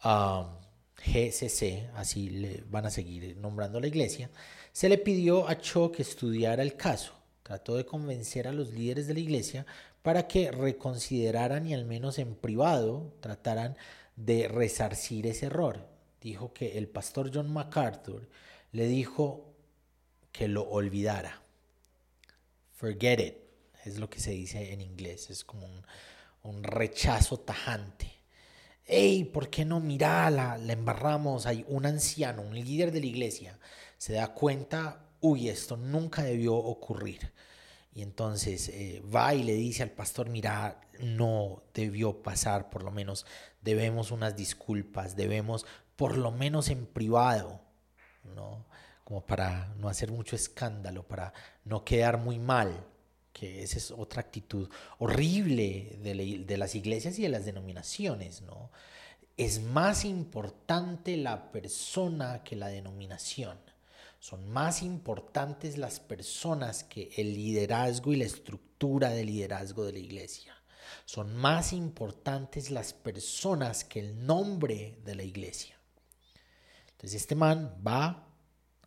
GCC, 0.00 1.90
así 1.96 2.30
le 2.30 2.62
van 2.68 2.86
a 2.86 2.90
seguir 2.90 3.36
nombrando 3.36 3.80
la 3.80 3.88
iglesia, 3.88 4.30
se 4.70 4.88
le 4.88 4.96
pidió 4.96 5.48
a 5.48 5.58
Cho 5.58 5.90
que 5.90 6.02
estudiara 6.02 6.62
el 6.62 6.76
caso. 6.76 7.19
Trató 7.50 7.74
de 7.74 7.84
convencer 7.84 8.46
a 8.46 8.52
los 8.52 8.70
líderes 8.70 9.08
de 9.08 9.14
la 9.14 9.18
iglesia 9.18 9.66
para 10.02 10.28
que 10.28 10.52
reconsideraran 10.52 11.66
y 11.66 11.74
al 11.74 11.84
menos 11.84 12.20
en 12.20 12.36
privado 12.36 13.12
trataran 13.18 13.76
de 14.14 14.46
resarcir 14.46 15.26
ese 15.26 15.46
error. 15.46 15.84
Dijo 16.20 16.52
que 16.52 16.78
el 16.78 16.86
pastor 16.86 17.32
John 17.34 17.52
MacArthur 17.52 18.28
le 18.70 18.86
dijo 18.86 19.52
que 20.30 20.46
lo 20.46 20.62
olvidara. 20.62 21.42
Forget 22.76 23.18
it, 23.18 23.34
es 23.84 23.98
lo 23.98 24.08
que 24.08 24.20
se 24.20 24.30
dice 24.30 24.72
en 24.72 24.80
inglés, 24.80 25.28
es 25.28 25.42
como 25.42 25.66
un, 26.44 26.62
rechazo 26.62 27.40
tajante. 27.40 28.12
Ey, 28.86 29.24
¿por 29.24 29.50
qué 29.50 29.64
no? 29.64 29.80
Mira, 29.80 30.30
la, 30.30 30.56
la 30.56 30.72
embarramos. 30.72 31.46
Hay 31.46 31.64
un 31.66 31.84
anciano, 31.84 32.42
un 32.42 32.54
líder 32.54 32.92
de 32.92 33.00
la 33.00 33.06
iglesia, 33.06 33.58
se 33.98 34.12
da 34.12 34.34
cuenta, 34.34 35.09
uy, 35.20 35.48
esto 35.48 35.76
nunca 35.76 36.22
debió 36.22 36.54
ocurrir. 36.54 37.32
Y 37.92 38.02
entonces 38.02 38.68
eh, 38.68 39.02
va 39.14 39.34
y 39.34 39.42
le 39.42 39.54
dice 39.54 39.82
al 39.82 39.90
pastor, 39.90 40.28
mira, 40.28 40.80
no 41.00 41.62
debió 41.74 42.22
pasar, 42.22 42.70
por 42.70 42.84
lo 42.84 42.90
menos 42.90 43.26
debemos 43.62 44.10
unas 44.10 44.36
disculpas, 44.36 45.16
debemos, 45.16 45.66
por 45.96 46.16
lo 46.16 46.30
menos 46.30 46.68
en 46.70 46.86
privado, 46.86 47.60
¿no? 48.34 48.64
Como 49.04 49.26
para 49.26 49.74
no 49.78 49.88
hacer 49.88 50.12
mucho 50.12 50.36
escándalo, 50.36 51.02
para 51.02 51.32
no 51.64 51.84
quedar 51.84 52.18
muy 52.18 52.38
mal, 52.38 52.86
que 53.32 53.62
esa 53.62 53.78
es 53.78 53.90
otra 53.90 54.20
actitud 54.20 54.68
horrible 54.98 55.98
de, 56.02 56.44
de 56.46 56.56
las 56.56 56.74
iglesias 56.76 57.18
y 57.18 57.22
de 57.22 57.28
las 57.28 57.44
denominaciones, 57.44 58.42
¿no? 58.42 58.70
Es 59.36 59.60
más 59.62 60.04
importante 60.04 61.16
la 61.16 61.50
persona 61.50 62.44
que 62.44 62.56
la 62.56 62.68
denominación. 62.68 63.58
Son 64.20 64.50
más 64.50 64.82
importantes 64.82 65.78
las 65.78 65.98
personas 65.98 66.84
que 66.84 67.10
el 67.16 67.32
liderazgo 67.32 68.12
y 68.12 68.16
la 68.16 68.26
estructura 68.26 69.08
de 69.08 69.24
liderazgo 69.24 69.84
de 69.86 69.94
la 69.94 69.98
iglesia. 69.98 70.54
Son 71.06 71.34
más 71.36 71.72
importantes 71.72 72.70
las 72.70 72.92
personas 72.92 73.82
que 73.82 74.00
el 74.00 74.26
nombre 74.26 74.98
de 75.04 75.14
la 75.14 75.22
iglesia. 75.22 75.80
Entonces 76.92 77.22
este 77.22 77.34
man 77.34 77.74
va, 77.84 78.28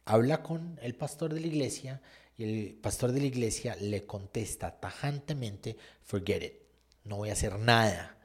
habla 0.06 0.44
con 0.44 0.80
el 0.84 0.94
pastor 0.94 1.34
de 1.34 1.40
la 1.40 1.48
iglesia 1.48 2.02
Y 2.38 2.44
el 2.44 2.76
pastor 2.76 3.12
de 3.12 3.22
la 3.22 3.28
iglesia 3.28 3.76
le 3.80 4.06
contesta 4.06 4.80
tajantemente, 4.80 5.78
forget 6.04 6.44
it, 6.44 6.54
no 7.06 7.18
voy 7.18 7.30
a 7.30 7.34
hacer 7.34 7.58
nada, 7.58 8.18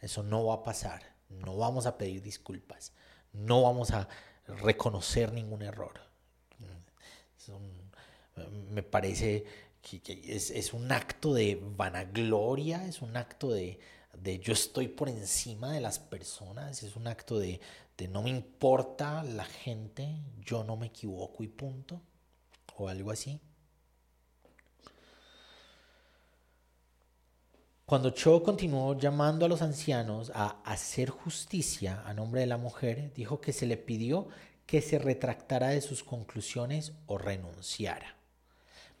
eso 0.00 0.22
no 0.22 0.46
va 0.46 0.54
a 0.54 0.62
pasar, 0.62 1.14
no 1.28 1.56
vamos 1.56 1.86
a 1.86 1.96
pedir 1.96 2.22
disculpas, 2.22 2.92
no 3.32 3.62
vamos 3.62 3.92
a 3.92 4.08
reconocer 4.46 5.32
ningún 5.32 5.62
error. 5.62 6.05
Me 8.70 8.82
parece 8.82 9.44
que, 9.82 10.02
es, 10.26 10.72
un 10.72 10.90
acto 10.90 11.34
de 11.34 11.60
vanagloria, 11.76 12.86
es 12.86 13.02
un 13.02 13.16
acto 13.16 13.50
de, 13.50 13.78
de 14.20 14.38
yo 14.38 14.52
estoy 14.52 14.88
por 14.88 15.08
encima 15.08 15.72
de 15.72 15.80
las 15.80 15.98
personas, 15.98 16.82
es 16.82 16.96
un 16.96 17.06
acto 17.06 17.38
de, 17.38 17.60
de 17.96 18.08
no 18.08 18.22
me 18.22 18.30
importa 18.30 19.22
la 19.22 19.44
gente, 19.44 20.08
yo 20.44 20.64
no 20.64 20.76
me 20.76 20.86
equivoco 20.86 21.42
y 21.42 21.48
punto, 21.48 22.00
o 22.76 22.88
algo 22.88 23.10
así. 23.10 23.40
Cuando 27.86 28.10
Cho 28.10 28.42
continuó 28.42 28.98
llamando 28.98 29.46
a 29.46 29.48
los 29.48 29.62
ancianos 29.62 30.32
a 30.34 30.60
hacer 30.64 31.08
justicia 31.08 32.02
a 32.04 32.12
nombre 32.12 32.40
de 32.40 32.48
la 32.48 32.56
mujer, 32.58 33.12
dijo 33.14 33.40
que 33.40 33.52
se 33.52 33.64
le 33.64 33.76
pidió 33.76 34.26
que 34.66 34.82
se 34.82 34.98
retractara 34.98 35.68
de 35.68 35.80
sus 35.80 36.02
conclusiones 36.02 36.92
o 37.06 37.18
renunciara. 37.18 38.16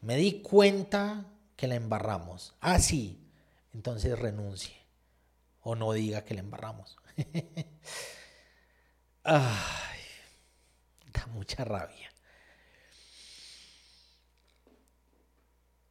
Me 0.00 0.16
di 0.16 0.40
cuenta 0.40 1.26
que 1.56 1.66
la 1.66 1.74
embarramos. 1.74 2.54
Ah, 2.60 2.78
sí, 2.78 3.18
entonces 3.74 4.18
renuncie 4.18 4.76
o 5.62 5.74
no 5.74 5.92
diga 5.92 6.24
que 6.24 6.34
la 6.34 6.40
embarramos. 6.40 6.96
Ay, 9.24 10.00
da 11.12 11.26
mucha 11.26 11.64
rabia. 11.64 12.08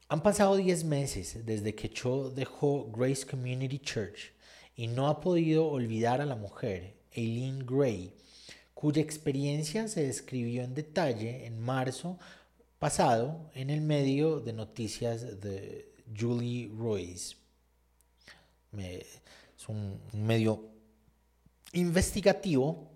Han 0.07 0.21
pasado 0.21 0.55
10 0.55 0.85
meses 0.85 1.45
desde 1.45 1.75
que 1.75 1.89
Cho 1.89 2.29
dejó 2.29 2.89
Grace 2.91 3.25
Community 3.25 3.79
Church 3.79 4.31
y 4.75 4.87
no 4.87 5.07
ha 5.07 5.19
podido 5.19 5.67
olvidar 5.67 6.21
a 6.21 6.25
la 6.25 6.35
mujer, 6.35 6.95
Eileen 7.11 7.65
Gray, 7.65 8.13
cuya 8.75 9.01
experiencia 9.01 9.87
se 9.87 10.05
describió 10.05 10.61
en 10.61 10.75
detalle 10.75 11.47
en 11.47 11.59
marzo 11.59 12.19
pasado 12.77 13.49
en 13.55 13.71
el 13.71 13.81
medio 13.81 14.41
de 14.41 14.53
noticias 14.53 15.41
de 15.41 15.91
Julie 16.15 16.69
Royce. 16.77 17.35
es 18.77 19.69
un, 19.69 19.99
medio 20.13 20.69
investigativo 21.71 22.91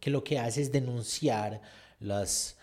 que 0.00 0.10
lo 0.10 0.22
que 0.22 0.38
hace 0.38 0.62
es 0.62 0.72
denunciar 0.72 1.60
las 1.98 2.56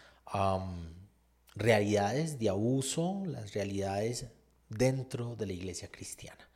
realidades 1.56 2.40
de 2.40 2.48
abuso, 2.48 3.24
las 3.26 3.54
realidades 3.54 4.26
dentro 4.70 5.36
de 5.36 5.46
la 5.46 5.54
iglesia 5.54 5.90
cristiana. 5.92 6.48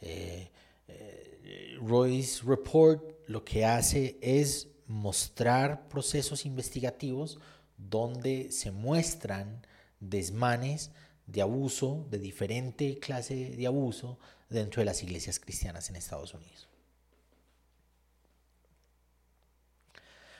Eh, 0.00 0.50
eh, 0.88 1.76
Royce 1.78 2.42
Report 2.44 3.28
lo 3.28 3.44
que 3.44 3.66
hace 3.66 4.16
es 4.20 4.69
mostrar 4.90 5.88
procesos 5.88 6.44
investigativos 6.44 7.38
donde 7.76 8.50
se 8.50 8.72
muestran 8.72 9.64
desmanes 10.00 10.90
de 11.26 11.42
abuso, 11.42 12.08
de 12.10 12.18
diferente 12.18 12.98
clase 12.98 13.50
de 13.50 13.66
abuso 13.68 14.18
dentro 14.48 14.80
de 14.80 14.86
las 14.86 15.04
iglesias 15.04 15.38
cristianas 15.38 15.88
en 15.88 15.96
Estados 15.96 16.34
Unidos. 16.34 16.68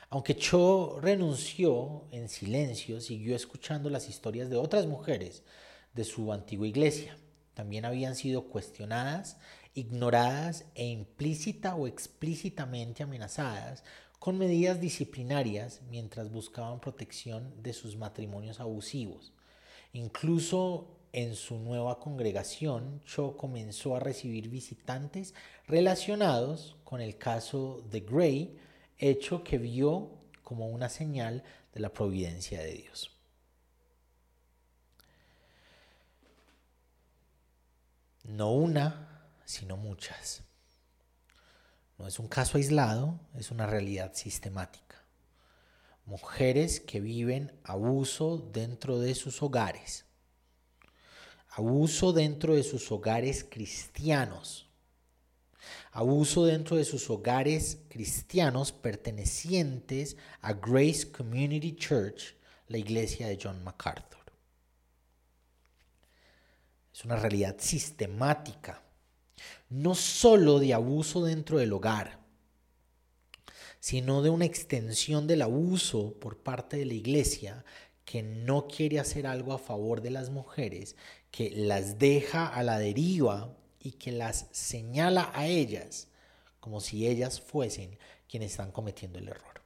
Aunque 0.09 0.35
Cho 0.35 0.99
renunció 1.01 2.03
en 2.11 2.27
silencio, 2.27 2.99
siguió 2.99 3.37
escuchando 3.37 3.89
las 3.89 4.09
historias 4.09 4.49
de 4.49 4.57
otras 4.57 4.85
mujeres 4.85 5.43
de 5.93 6.03
su 6.03 6.33
antigua 6.33 6.67
iglesia. 6.67 7.17
También 7.53 7.85
habían 7.85 8.17
sido 8.17 8.49
cuestionadas, 8.49 9.37
ignoradas 9.73 10.65
e 10.75 10.87
implícita 10.87 11.75
o 11.75 11.87
explícitamente 11.87 13.03
amenazadas 13.03 13.85
con 14.21 14.37
medidas 14.37 14.79
disciplinarias 14.79 15.81
mientras 15.89 16.29
buscaban 16.29 16.79
protección 16.79 17.55
de 17.63 17.73
sus 17.73 17.97
matrimonios 17.97 18.59
abusivos. 18.59 19.33
Incluso 19.93 20.99
en 21.11 21.33
su 21.33 21.57
nueva 21.57 21.97
congregación, 21.97 23.01
Cho 23.03 23.35
comenzó 23.35 23.95
a 23.95 23.99
recibir 23.99 24.47
visitantes 24.47 25.33
relacionados 25.65 26.75
con 26.83 27.01
el 27.01 27.17
caso 27.17 27.83
de 27.89 28.01
Gray, 28.01 28.59
hecho 28.99 29.43
que 29.43 29.57
vio 29.57 30.11
como 30.43 30.67
una 30.67 30.89
señal 30.89 31.43
de 31.73 31.79
la 31.79 31.89
providencia 31.89 32.61
de 32.61 32.73
Dios. 32.73 33.09
No 38.25 38.53
una, 38.53 39.31
sino 39.45 39.77
muchas. 39.77 40.43
No 42.01 42.07
es 42.07 42.17
un 42.19 42.27
caso 42.27 42.57
aislado, 42.57 43.19
es 43.35 43.51
una 43.51 43.67
realidad 43.67 44.13
sistemática. 44.15 45.05
Mujeres 46.05 46.79
que 46.79 46.99
viven 46.99 47.53
abuso 47.63 48.37
dentro 48.51 48.99
de 48.99 49.13
sus 49.13 49.41
hogares. 49.43 50.05
Abuso 51.51 52.11
dentro 52.11 52.55
de 52.55 52.63
sus 52.63 52.91
hogares 52.91 53.45
cristianos 53.47 54.67
abuso 55.91 56.45
dentro 56.45 56.77
de 56.77 56.85
sus 56.85 57.09
hogares 57.09 57.79
cristianos 57.89 58.71
pertenecientes 58.71 60.17
a 60.41 60.53
Grace 60.53 61.11
Community 61.11 61.75
Church, 61.75 62.35
la 62.67 62.77
iglesia 62.77 63.27
de 63.27 63.37
John 63.41 63.63
MacArthur. 63.63 64.19
Es 66.93 67.05
una 67.05 67.17
realidad 67.17 67.57
sistemática, 67.59 68.81
no 69.71 69.95
solo 69.95 70.59
de 70.59 70.73
abuso 70.73 71.23
dentro 71.23 71.57
del 71.57 71.71
hogar, 71.73 72.19
sino 73.79 74.21
de 74.21 74.29
una 74.29 74.45
extensión 74.45 75.25
del 75.27 75.41
abuso 75.41 76.13
por 76.19 76.37
parte 76.37 76.77
de 76.77 76.85
la 76.85 76.93
iglesia 76.93 77.65
que 78.05 78.21
no 78.21 78.67
quiere 78.67 78.99
hacer 78.99 79.25
algo 79.25 79.53
a 79.53 79.57
favor 79.57 80.01
de 80.01 80.11
las 80.11 80.29
mujeres, 80.29 80.97
que 81.31 81.49
las 81.51 81.97
deja 81.97 82.47
a 82.47 82.61
la 82.63 82.77
deriva 82.77 83.55
y 83.79 83.93
que 83.93 84.11
las 84.11 84.47
señala 84.51 85.31
a 85.33 85.47
ellas 85.47 86.09
como 86.59 86.81
si 86.81 87.07
ellas 87.07 87.39
fuesen 87.41 87.97
quienes 88.29 88.51
están 88.51 88.71
cometiendo 88.71 89.19
el 89.19 89.29
error. 89.29 89.61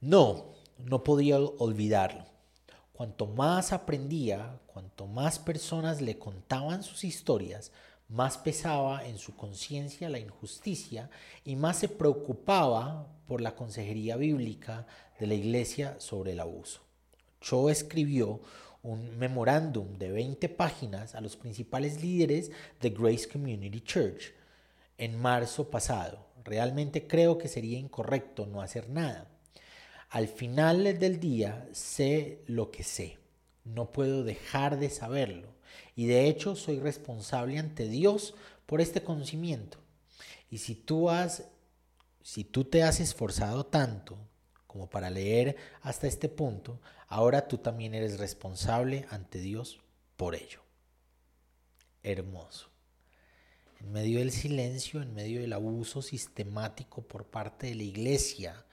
No, 0.00 0.54
no 0.78 1.02
podía 1.02 1.38
olvidarlo. 1.38 2.35
Cuanto 2.96 3.26
más 3.26 3.74
aprendía, 3.74 4.58
cuanto 4.66 5.06
más 5.06 5.38
personas 5.38 6.00
le 6.00 6.18
contaban 6.18 6.82
sus 6.82 7.04
historias, 7.04 7.70
más 8.08 8.38
pesaba 8.38 9.06
en 9.06 9.18
su 9.18 9.36
conciencia 9.36 10.08
la 10.08 10.18
injusticia 10.18 11.10
y 11.44 11.56
más 11.56 11.76
se 11.76 11.90
preocupaba 11.90 13.06
por 13.28 13.42
la 13.42 13.54
consejería 13.54 14.16
bíblica 14.16 14.86
de 15.20 15.26
la 15.26 15.34
iglesia 15.34 16.00
sobre 16.00 16.32
el 16.32 16.40
abuso. 16.40 16.80
Cho 17.38 17.68
escribió 17.68 18.40
un 18.82 19.18
memorándum 19.18 19.98
de 19.98 20.12
20 20.12 20.48
páginas 20.48 21.14
a 21.14 21.20
los 21.20 21.36
principales 21.36 22.00
líderes 22.00 22.50
de 22.80 22.88
Grace 22.88 23.28
Community 23.28 23.82
Church 23.82 24.32
en 24.96 25.20
marzo 25.20 25.68
pasado. 25.68 26.24
Realmente 26.44 27.06
creo 27.06 27.36
que 27.36 27.48
sería 27.48 27.78
incorrecto 27.78 28.46
no 28.46 28.62
hacer 28.62 28.88
nada. 28.88 29.28
Al 30.10 30.28
final 30.28 30.98
del 30.98 31.20
día 31.20 31.68
sé 31.72 32.42
lo 32.46 32.70
que 32.70 32.84
sé. 32.84 33.18
No 33.64 33.92
puedo 33.92 34.24
dejar 34.24 34.78
de 34.78 34.90
saberlo. 34.90 35.48
Y 35.94 36.06
de 36.06 36.28
hecho 36.28 36.56
soy 36.56 36.78
responsable 36.78 37.58
ante 37.58 37.88
Dios 37.88 38.34
por 38.66 38.80
este 38.80 39.02
conocimiento. 39.02 39.78
Y 40.50 40.58
si 40.58 40.74
tú 40.74 41.10
has 41.10 41.44
si 42.26 42.42
tú 42.42 42.64
te 42.64 42.82
has 42.82 42.98
esforzado 42.98 43.66
tanto 43.66 44.18
como 44.66 44.90
para 44.90 45.10
leer 45.10 45.56
hasta 45.80 46.08
este 46.08 46.28
punto, 46.28 46.80
ahora 47.06 47.46
tú 47.46 47.58
también 47.58 47.94
eres 47.94 48.18
responsable 48.18 49.06
ante 49.10 49.38
Dios 49.38 49.78
por 50.16 50.34
ello. 50.34 50.60
Hermoso. 52.02 52.68
En 53.78 53.92
medio 53.92 54.18
del 54.18 54.32
silencio, 54.32 55.02
en 55.02 55.14
medio 55.14 55.40
del 55.40 55.52
abuso 55.52 56.02
sistemático 56.02 57.02
por 57.02 57.26
parte 57.26 57.68
de 57.68 57.76
la 57.76 57.84
iglesia, 57.84 58.65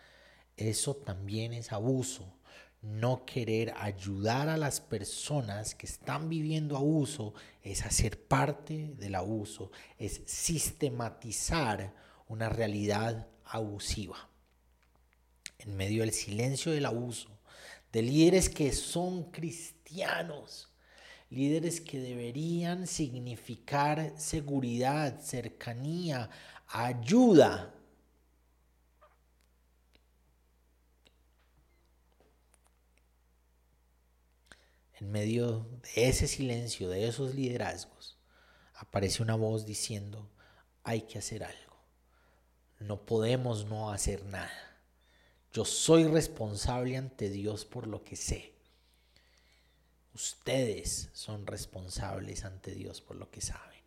eso 0.58 0.96
también 0.96 1.54
es 1.54 1.72
abuso. 1.72 2.38
No 2.82 3.26
querer 3.26 3.74
ayudar 3.78 4.50
a 4.50 4.58
las 4.58 4.82
personas 4.82 5.74
que 5.74 5.86
están 5.86 6.28
viviendo 6.28 6.76
abuso 6.76 7.34
es 7.62 7.86
hacer 7.86 8.20
parte 8.28 8.94
del 8.98 9.16
abuso, 9.16 9.72
es 9.98 10.22
sistematizar 10.26 11.94
una 12.28 12.50
realidad 12.50 13.28
abusiva 13.46 14.30
en 15.66 15.76
medio 15.78 16.02
del 16.02 16.12
silencio 16.12 16.72
del 16.72 16.86
abuso, 16.86 17.30
de 17.92 18.02
líderes 18.02 18.50
que 18.50 18.72
son 18.74 19.32
cristianos, 19.32 20.70
líderes 21.30 21.82
que 21.82 22.00
deberían 22.00 22.88
significar 22.88 24.14
seguridad, 24.18 25.20
cercanía, 25.22 26.30
ayuda. 26.68 27.73
En 35.04 35.12
medio 35.12 35.68
de 35.82 36.08
ese 36.08 36.30
silencio, 36.30 36.88
de 36.88 37.10
esos 37.10 37.36
liderazgos, 37.36 38.18
aparece 38.76 39.22
una 39.22 39.36
voz 39.36 39.66
diciendo, 39.66 40.32
hay 40.82 41.02
que 41.02 41.20
hacer 41.20 41.44
algo. 41.44 41.78
No 42.80 43.06
podemos 43.06 43.66
no 43.66 43.92
hacer 43.92 44.24
nada. 44.24 44.80
Yo 45.52 45.66
soy 45.66 46.06
responsable 46.06 46.96
ante 46.96 47.30
Dios 47.30 47.66
por 47.66 47.86
lo 47.86 48.06
que 48.06 48.16
sé. 48.16 48.54
Ustedes 50.14 51.10
son 51.12 51.48
responsables 51.48 52.46
ante 52.46 52.72
Dios 52.72 53.02
por 53.02 53.18
lo 53.18 53.30
que 53.30 53.42
saben. 53.42 53.82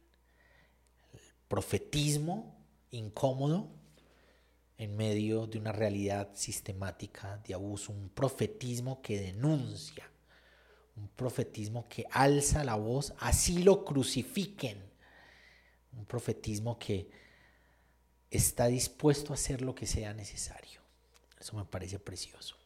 El 1.15 1.21
profetismo 1.49 2.63
incómodo 2.91 3.71
en 4.77 4.95
medio 4.99 5.47
de 5.47 5.59
una 5.59 5.73
realidad 5.73 6.29
sistemática 6.35 7.39
de 7.39 7.55
abuso, 7.55 7.91
un 7.91 8.11
profetismo 8.11 9.01
que 9.01 9.19
denuncia, 9.19 10.11
un 10.97 11.09
profetismo 11.09 11.87
que 11.89 12.07
alza 12.11 12.65
la 12.65 12.75
voz, 12.75 13.15
así 13.19 13.63
lo 13.63 13.85
crucifiquen, 13.85 14.83
un 15.93 16.05
profetismo 16.07 16.79
que 16.79 17.09
está 18.31 18.67
dispuesto 18.67 19.33
a 19.33 19.35
hacer 19.35 19.63
lo 19.63 19.75
que 19.75 19.87
sea 19.87 20.13
necesario. 20.13 20.81
Eso 21.39 21.57
me 21.57 21.65
parece 21.65 21.99
precioso. 21.99 22.57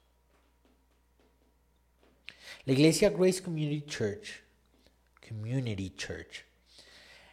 La 2.65 2.73
iglesia 2.73 3.11
Grace 3.11 3.43
Community 3.43 3.87
Church, 3.87 4.43
Community 5.27 5.91
Church, 5.97 6.45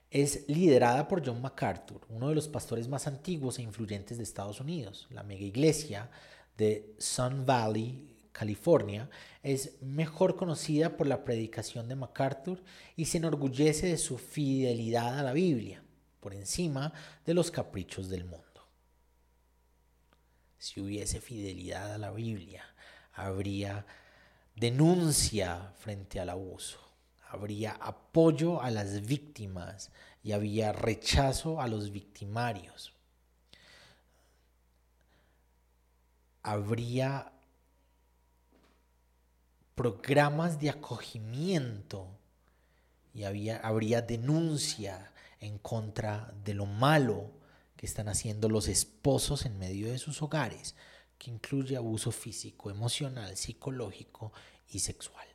es 0.10 0.48
liderada 0.48 1.08
por 1.08 1.26
John 1.26 1.42
MacArthur, 1.42 2.02
uno 2.10 2.30
de 2.30 2.36
los 2.36 2.48
pastores 2.48 2.88
más 2.88 3.08
antiguos 3.08 3.60
e 3.60 3.62
influyentes 3.62 4.18
de 4.18 4.24
Estados 4.24 4.60
Unidos. 4.60 5.08
La 5.10 5.24
mega 5.24 5.44
iglesia 5.44 6.10
de 6.58 6.96
Sun 6.98 7.46
Valley, 7.46 8.08
California, 8.38 9.10
es 9.42 9.82
mejor 9.82 10.36
conocida 10.36 10.96
por 10.96 11.08
la 11.08 11.24
predicación 11.24 11.88
de 11.88 11.96
MacArthur 11.96 12.64
y 12.96 13.06
se 13.06 13.18
enorgullece 13.18 13.88
de 13.88 13.98
su 13.98 14.18
fidelidad 14.18 15.18
a 15.18 15.24
la 15.24 15.34
Biblia, 15.34 15.84
por 16.20 16.34
encima 16.34 16.94
de 17.26 17.34
los 17.34 17.50
caprichos 17.50 18.10
del 18.10 18.26
mundo. 18.26 18.46
Si 20.58 20.80
hubiese 20.80 21.22
fidelidad 21.22 21.94
a 21.94 21.98
la 21.98 22.12
Biblia, 22.12 22.64
habría 23.14 23.86
denuncia 24.56 25.74
frente 25.80 26.20
al 26.20 26.30
abuso 26.30 26.88
habría 27.30 27.72
apoyo 27.74 28.62
a 28.62 28.72
las 28.72 29.06
víctimas 29.06 29.92
y 30.24 30.32
había 30.32 30.72
rechazo 30.72 31.62
a 31.62 31.68
los 31.68 31.92
victimarios. 31.92 32.94
Habría 36.44 37.34
programas 39.78 40.60
de 40.60 40.72
acogimiento 40.72 42.08
y 43.14 43.24
habría 43.24 44.02
denuncia 44.02 45.14
en 45.40 45.60
contra 45.60 46.34
de 46.44 46.56
lo 46.56 46.66
malo 46.66 47.30
que 47.76 47.86
están 47.86 48.10
haciendo 48.10 48.50
los 48.50 48.68
esposos 48.68 49.46
en 49.46 49.60
medio 49.60 49.92
de 49.92 50.00
sus 50.00 50.24
hogares, 50.24 50.74
que 51.20 51.30
incluye 51.30 51.78
abuso 51.78 52.12
físico, 52.12 52.72
emocional, 52.72 53.38
psicológico 53.38 54.34
y 54.68 54.80
sexual. 54.80 55.28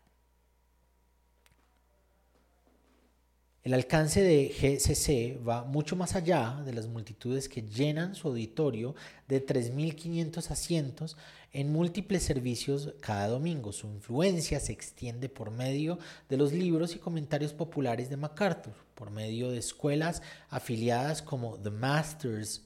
El 3.63 3.75
alcance 3.75 4.23
de 4.23 4.49
GCC 4.49 5.47
va 5.47 5.63
mucho 5.63 5.95
más 5.95 6.17
allá 6.17 6.61
de 6.65 6.73
las 6.73 6.89
multitudes 6.89 7.49
que 7.49 7.63
llenan 7.63 8.17
su 8.17 8.27
auditorio 8.27 8.97
de 9.29 9.47
3.500 9.47 10.51
asientos 10.51 11.17
en 11.53 11.73
múltiples 11.73 12.23
servicios 12.23 12.95
cada 13.01 13.29
domingo. 13.29 13.73
Su 13.73 13.87
influencia 13.89 14.61
se 14.61 14.73
extiende 14.73 15.29
por 15.29 15.51
medio 15.51 15.99
de 16.29 16.37
los 16.37 16.53
libros 16.53 16.95
y 16.95 16.99
comentarios 16.99 17.53
populares 17.53 18.09
de 18.11 18.17
MacArthur, 18.17 18.75
por 18.95 19.11
medio 19.11 19.51
de 19.51 19.59
escuelas 19.59 20.23
afiliadas 20.49 21.23
como 21.23 21.59
The 21.59 21.71
Masters 21.71 22.63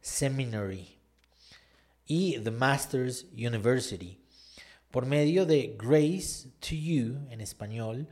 Seminary 0.00 0.96
y 2.06 2.38
The 2.38 2.50
Masters 2.50 3.26
University, 3.32 4.20
por 4.90 5.06
medio 5.06 5.44
de 5.44 5.76
Grace 5.78 6.48
to 6.60 6.74
You 6.74 7.26
en 7.30 7.40
español, 7.40 8.08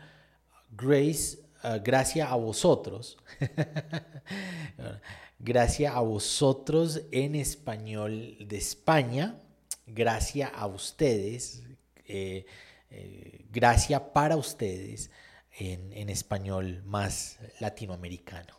Grace 0.76 1.38
Ah, 1.68 1.78
gracias 1.78 2.30
a 2.30 2.37
vosotros, 2.37 3.16
gracias 5.38 5.94
a 5.94 6.01
vosotros 6.01 7.03
en 7.12 7.35
español 7.35 8.37
de 8.40 8.57
España, 8.57 9.38
gracias 9.87 10.51
a 10.55 10.66
ustedes, 10.66 11.62
eh, 12.07 12.46
eh, 12.90 13.44
gracias 13.51 14.01
para 14.14 14.37
ustedes 14.37 15.11
en, 15.59 16.11
español 16.11 16.83
más 16.85 17.38
latinoamericano. 17.61 18.55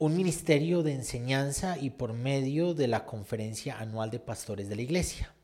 un 0.00 0.16
ministerio 0.16 0.82
de 0.82 0.92
enseñanza 0.92 1.76
y 1.78 1.90
por 1.90 2.12
medio 2.12 2.74
de 2.74 2.88
la 2.88 3.04
conferencia 3.04 3.78
anual 3.78 4.10
de 4.10 4.20
pastores 4.20 4.68
de 4.68 4.76
la 4.76 4.82
iglesia. 4.82 5.34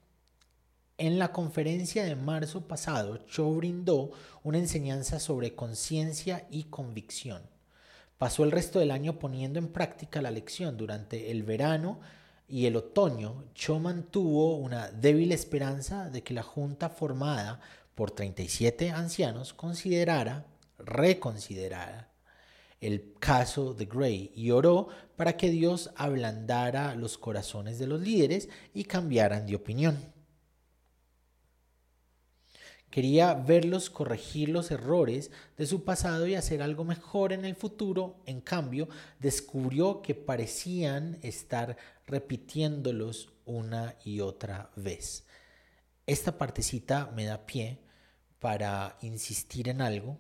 En 0.96 1.18
la 1.18 1.33
conferencia 1.33 2.05
de 2.05 2.14
marzo 2.14 2.68
pasado, 2.68 3.16
Cho 3.27 3.50
brindó 3.50 4.12
una 4.44 4.59
enseñanza 4.59 5.18
sobre 5.18 5.57
conciencia 5.57 6.46
y 6.50 6.64
convicción. 6.64 7.53
Pasó 8.24 8.42
el 8.42 8.52
resto 8.52 8.78
del 8.78 8.90
año 8.90 9.18
poniendo 9.18 9.58
en 9.58 9.68
práctica 9.68 10.22
la 10.22 10.30
lección. 10.30 10.78
Durante 10.78 11.30
el 11.30 11.42
verano 11.42 12.00
y 12.48 12.64
el 12.64 12.74
otoño, 12.74 13.44
Cho 13.52 13.78
mantuvo 13.78 14.56
una 14.56 14.90
débil 14.90 15.30
esperanza 15.30 16.08
de 16.08 16.22
que 16.22 16.32
la 16.32 16.42
junta 16.42 16.88
formada 16.88 17.60
por 17.94 18.12
37 18.12 18.92
ancianos 18.92 19.52
considerara, 19.52 20.46
reconsiderara 20.78 22.08
el 22.80 23.12
caso 23.18 23.74
de 23.74 23.84
Gray 23.84 24.32
y 24.34 24.52
oró 24.52 24.88
para 25.16 25.37
que 25.37 25.50
Dios 25.50 25.90
ablandara 25.94 26.94
los 26.94 27.18
corazones 27.18 27.78
de 27.78 27.88
los 27.88 28.00
líderes 28.00 28.48
y 28.72 28.84
cambiaran 28.84 29.44
de 29.44 29.56
opinión. 29.56 30.13
Quería 32.94 33.35
verlos 33.35 33.90
corregir 33.90 34.50
los 34.50 34.70
errores 34.70 35.33
de 35.59 35.66
su 35.66 35.83
pasado 35.83 36.28
y 36.28 36.37
hacer 36.37 36.62
algo 36.62 36.85
mejor 36.85 37.33
en 37.33 37.44
el 37.44 37.57
futuro. 37.57 38.20
En 38.24 38.40
cambio, 38.40 38.88
descubrió 39.18 40.00
que 40.00 40.14
parecían 40.14 41.18
estar 41.20 41.76
repitiéndolos 42.07 43.33
una 43.46 43.96
y 44.04 44.20
otra 44.20 44.70
vez. 44.76 45.24
Esta 46.07 46.38
partecita 46.38 47.11
me 47.16 47.24
da 47.24 47.46
pie 47.46 47.80
para 48.38 48.96
insistir 49.02 49.68
en 49.68 49.80
algo 49.80 50.16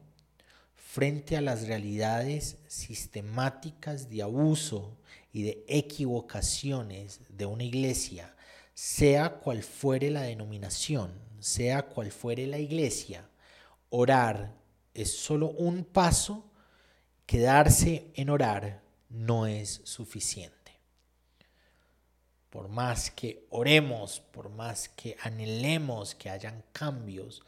frente 0.74 1.36
a 1.36 1.42
las 1.42 1.68
realidades 1.68 2.58
sistemáticas 2.66 4.10
de 4.10 4.22
abuso 4.22 4.98
y 5.32 5.44
de 5.44 5.64
equivocaciones 5.68 7.20
de 7.28 7.46
una 7.46 7.62
iglesia, 7.62 8.34
sea 8.74 9.34
cual 9.34 9.62
fuere 9.62 10.10
la 10.10 10.22
denominación, 10.22 11.12
sea 11.44 11.82
cual 11.82 12.10
fuere 12.10 12.46
la 12.46 12.58
iglesia, 12.58 13.28
orar 13.90 14.54
es 14.94 15.14
solo 15.14 15.50
un 15.50 15.84
paso, 15.84 16.50
quedarse 17.26 18.10
en 18.14 18.30
orar 18.30 18.82
no 19.10 19.46
es 19.46 19.82
suficiente. 19.84 20.80
Por 22.48 22.68
más 22.68 23.10
que 23.10 23.46
oremos, 23.50 24.20
por 24.20 24.48
más 24.48 24.88
que 24.88 25.18
anhelemos 25.20 26.14
que 26.14 26.30
hayan 26.30 26.64
cambios, 26.72 27.42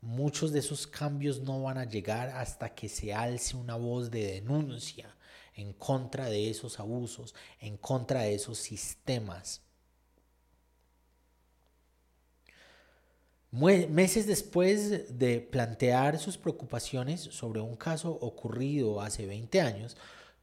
muchos 0.00 0.50
de 0.50 0.58
esos 0.58 0.88
cambios 0.88 1.38
no 1.38 1.62
van 1.62 1.78
a 1.78 1.84
llegar 1.84 2.30
hasta 2.30 2.74
que 2.74 2.88
se 2.88 3.14
alce 3.14 3.56
una 3.56 3.76
voz 3.76 4.10
de 4.10 4.32
denuncia 4.32 5.16
en 5.54 5.72
contra 5.72 6.26
de 6.26 6.50
esos 6.50 6.80
abusos, 6.80 7.32
en 7.60 7.76
contra 7.76 8.22
de 8.22 8.34
esos 8.34 8.58
sistemas 8.58 9.62
Meses 13.52 14.26
después 14.26 15.18
de 15.18 15.40
plantear 15.40 16.18
sus 16.18 16.36
preocupaciones 16.36 17.20
sobre 17.20 17.60
un 17.60 17.76
caso 17.76 18.10
ocurrido 18.10 19.00
hace 19.00 19.24
20 19.24 19.60
años, 19.60 19.96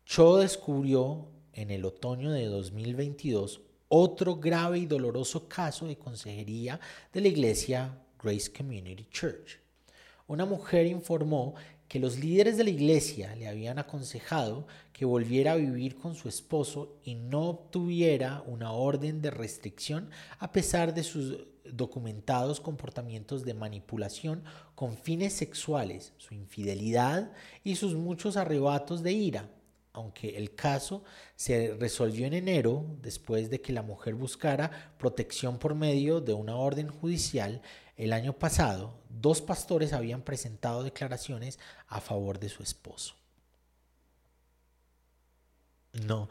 Cho 0.05 0.37
descubrió 0.37 1.27
en 1.53 1.69
el 1.69 1.85
otoño 1.85 2.31
de 2.31 2.45
2022 2.45 3.61
otro 3.87 4.37
grave 4.37 4.79
y 4.79 4.85
doloroso 4.85 5.47
caso 5.47 5.85
de 5.85 5.97
consejería 5.97 6.79
de 7.11 7.21
la 7.21 7.27
iglesia 7.27 7.99
Grace 8.21 8.51
Community 8.51 9.07
Church. 9.11 9.59
Una 10.25 10.45
mujer 10.45 10.87
informó 10.87 11.53
que 11.87 11.99
los 11.99 12.17
líderes 12.17 12.57
de 12.57 12.63
la 12.63 12.71
iglesia 12.71 13.35
le 13.35 13.47
habían 13.47 13.77
aconsejado 13.77 14.65
que 14.91 15.05
volviera 15.05 15.51
a 15.51 15.57
vivir 15.57 15.95
con 15.95 16.15
su 16.15 16.27
esposo 16.27 16.97
y 17.03 17.13
no 17.13 17.49
obtuviera 17.49 18.41
una 18.47 18.71
orden 18.71 19.21
de 19.21 19.29
restricción 19.29 20.09
a 20.39 20.51
pesar 20.51 20.95
de 20.95 21.03
sus 21.03 21.52
documentados 21.65 22.59
comportamientos 22.59 23.45
de 23.45 23.53
manipulación 23.53 24.43
con 24.75 24.97
fines 24.97 25.33
sexuales, 25.33 26.13
su 26.17 26.33
infidelidad 26.33 27.31
y 27.63 27.75
sus 27.75 27.95
muchos 27.95 28.37
arrebatos 28.37 29.03
de 29.03 29.13
ira. 29.13 29.49
Aunque 29.93 30.37
el 30.37 30.55
caso 30.55 31.03
se 31.35 31.75
resolvió 31.75 32.25
en 32.25 32.33
enero, 32.33 32.83
después 33.01 33.51
de 33.51 33.61
que 33.61 33.73
la 33.73 33.83
mujer 33.83 34.15
buscara 34.15 34.95
protección 34.97 35.59
por 35.59 35.75
medio 35.75 36.19
de 36.19 36.33
una 36.33 36.55
orden 36.55 36.87
judicial, 36.87 37.61
el 37.95 38.11
año 38.11 38.33
pasado, 38.33 38.95
dos 39.07 39.41
pastores 39.41 39.93
habían 39.93 40.23
presentado 40.23 40.83
declaraciones 40.83 41.59
a 41.87 42.01
favor 42.01 42.39
de 42.39 42.49
su 42.49 42.63
esposo. 42.63 43.15
No, 46.07 46.27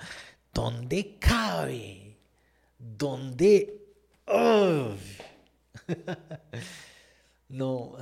¿dónde 0.53 1.18
cabe? 1.21 2.18
¿Dónde? 2.79 3.82
no, 7.49 7.97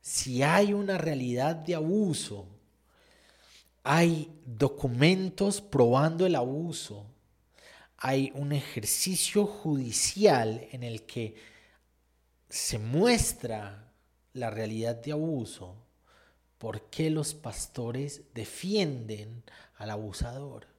si 0.00 0.42
hay 0.42 0.72
una 0.72 0.98
realidad 0.98 1.56
de 1.56 1.74
abuso, 1.74 2.46
hay 3.82 4.40
documentos 4.44 5.60
probando 5.60 6.26
el 6.26 6.34
abuso, 6.34 7.06
hay 7.98 8.32
un 8.34 8.52
ejercicio 8.52 9.46
judicial 9.46 10.66
en 10.72 10.82
el 10.82 11.06
que 11.06 11.36
se 12.48 12.78
muestra 12.78 13.92
la 14.32 14.50
realidad 14.50 14.96
de 14.96 15.12
abuso, 15.12 15.76
¿por 16.58 16.90
qué 16.90 17.10
los 17.10 17.34
pastores 17.34 18.22
defienden 18.34 19.44
al 19.76 19.90
abusador? 19.90 20.73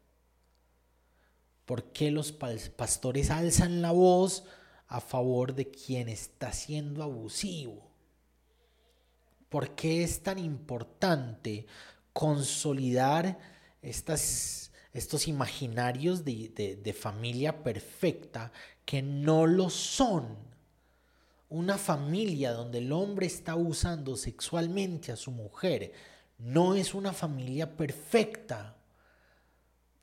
¿Por 1.66 1.92
qué 1.92 2.12
los 2.12 2.32
pastores 2.32 3.32
alzan 3.32 3.82
la 3.82 3.92
voz 3.92 4.44
a 4.88 5.02
favor 5.02 5.56
de 5.56 5.70
quien 5.70 6.10
está 6.10 6.54
siendo 6.54 7.04
abusivo? 7.04 7.90
¿Por 9.50 9.76
qué 9.76 10.04
es 10.04 10.22
tan 10.22 10.38
importante 10.38 11.66
consolidar 12.14 13.40
estas, 13.82 14.72
estos 14.94 15.28
imaginarios 15.28 16.24
de, 16.24 16.80
de 16.82 16.94
familia 16.94 17.64
perfecta 17.64 18.52
que 18.86 19.02
no 19.02 19.48
lo 19.48 19.70
son? 19.70 20.38
Una 21.50 21.78
familia 21.78 22.52
donde 22.52 22.80
el 22.80 22.92
hombre 22.92 23.28
está 23.28 23.56
usando 23.56 24.18
sexualmente 24.18 25.12
a 25.12 25.16
su 25.16 25.32
mujer 25.32 25.94
no 26.38 26.76
es 26.76 26.94
una 26.94 27.14
familia 27.14 27.76
perfecta. 27.76 28.76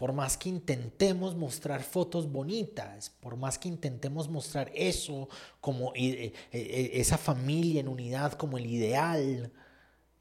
Por 0.03 0.12
más 0.12 0.37
que 0.37 0.49
intentemos 0.49 1.37
mostrar 1.37 1.81
fotos 1.85 2.29
bonitas, 2.29 3.09
por 3.09 3.37
más 3.37 3.57
que 3.57 3.69
intentemos 3.69 4.29
mostrar 4.29 4.69
eso 4.75 5.29
como 5.61 5.93
eh, 5.95 6.25
eh, 6.25 6.33
eh, 6.51 6.91
esa 6.95 7.17
familia 7.17 7.83
en 7.83 7.87
unidad 7.87 8.33
como 8.33 8.59
el 8.59 8.67
ideal 8.67 9.53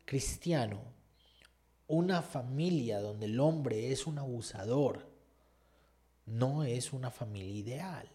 cristiano, 0.06 0.84
una 1.88 2.22
familia 2.22 3.00
donde 3.00 3.26
el 3.26 3.39
hombre 3.39 3.91
es 3.91 4.06
un 4.06 4.20
abusador 4.20 5.10
no 6.28 6.63
es 6.63 6.94
una 6.94 7.10
familia 7.10 7.56
ideal. 7.56 8.08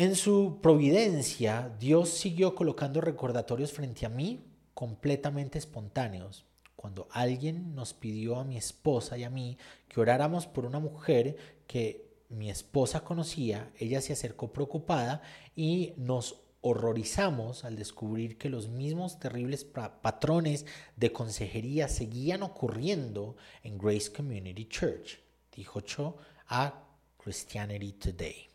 En 0.00 0.16
su 0.16 0.60
providencia, 0.62 1.76
Dios 1.78 2.08
siguió 2.08 2.54
colocando 2.54 3.02
recordatorios 3.02 3.70
frente 3.70 4.06
a 4.06 4.08
mí 4.08 4.46
completamente 4.72 5.58
espontáneos. 5.58 6.46
Cuando 6.74 7.06
alguien 7.10 7.74
nos 7.74 7.92
pidió 7.92 8.36
a 8.36 8.44
mi 8.44 8.56
esposa 8.56 9.18
y 9.18 9.24
a 9.24 9.28
mí 9.28 9.58
que 9.88 10.00
oráramos 10.00 10.46
por 10.46 10.64
una 10.64 10.78
mujer 10.78 11.36
que 11.66 12.14
mi 12.30 12.48
esposa 12.48 13.04
conocía, 13.04 13.72
ella 13.78 14.00
se 14.00 14.14
acercó 14.14 14.54
preocupada 14.54 15.20
y 15.54 15.92
nos 15.98 16.44
horrorizamos 16.62 17.66
al 17.66 17.76
descubrir 17.76 18.38
que 18.38 18.48
los 18.48 18.70
mismos 18.70 19.18
terribles 19.18 19.64
patrones 19.66 20.64
de 20.96 21.12
consejería 21.12 21.88
seguían 21.88 22.42
ocurriendo 22.42 23.36
en 23.62 23.76
Grace 23.76 24.10
Community 24.10 24.64
Church, 24.64 25.20
dijo 25.54 25.82
Cho 25.82 26.16
a 26.48 26.86
Christianity 27.18 27.92
Today. 27.92 28.49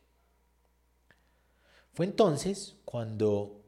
Fue 1.95 2.05
entonces 2.05 2.75
cuando 2.83 3.63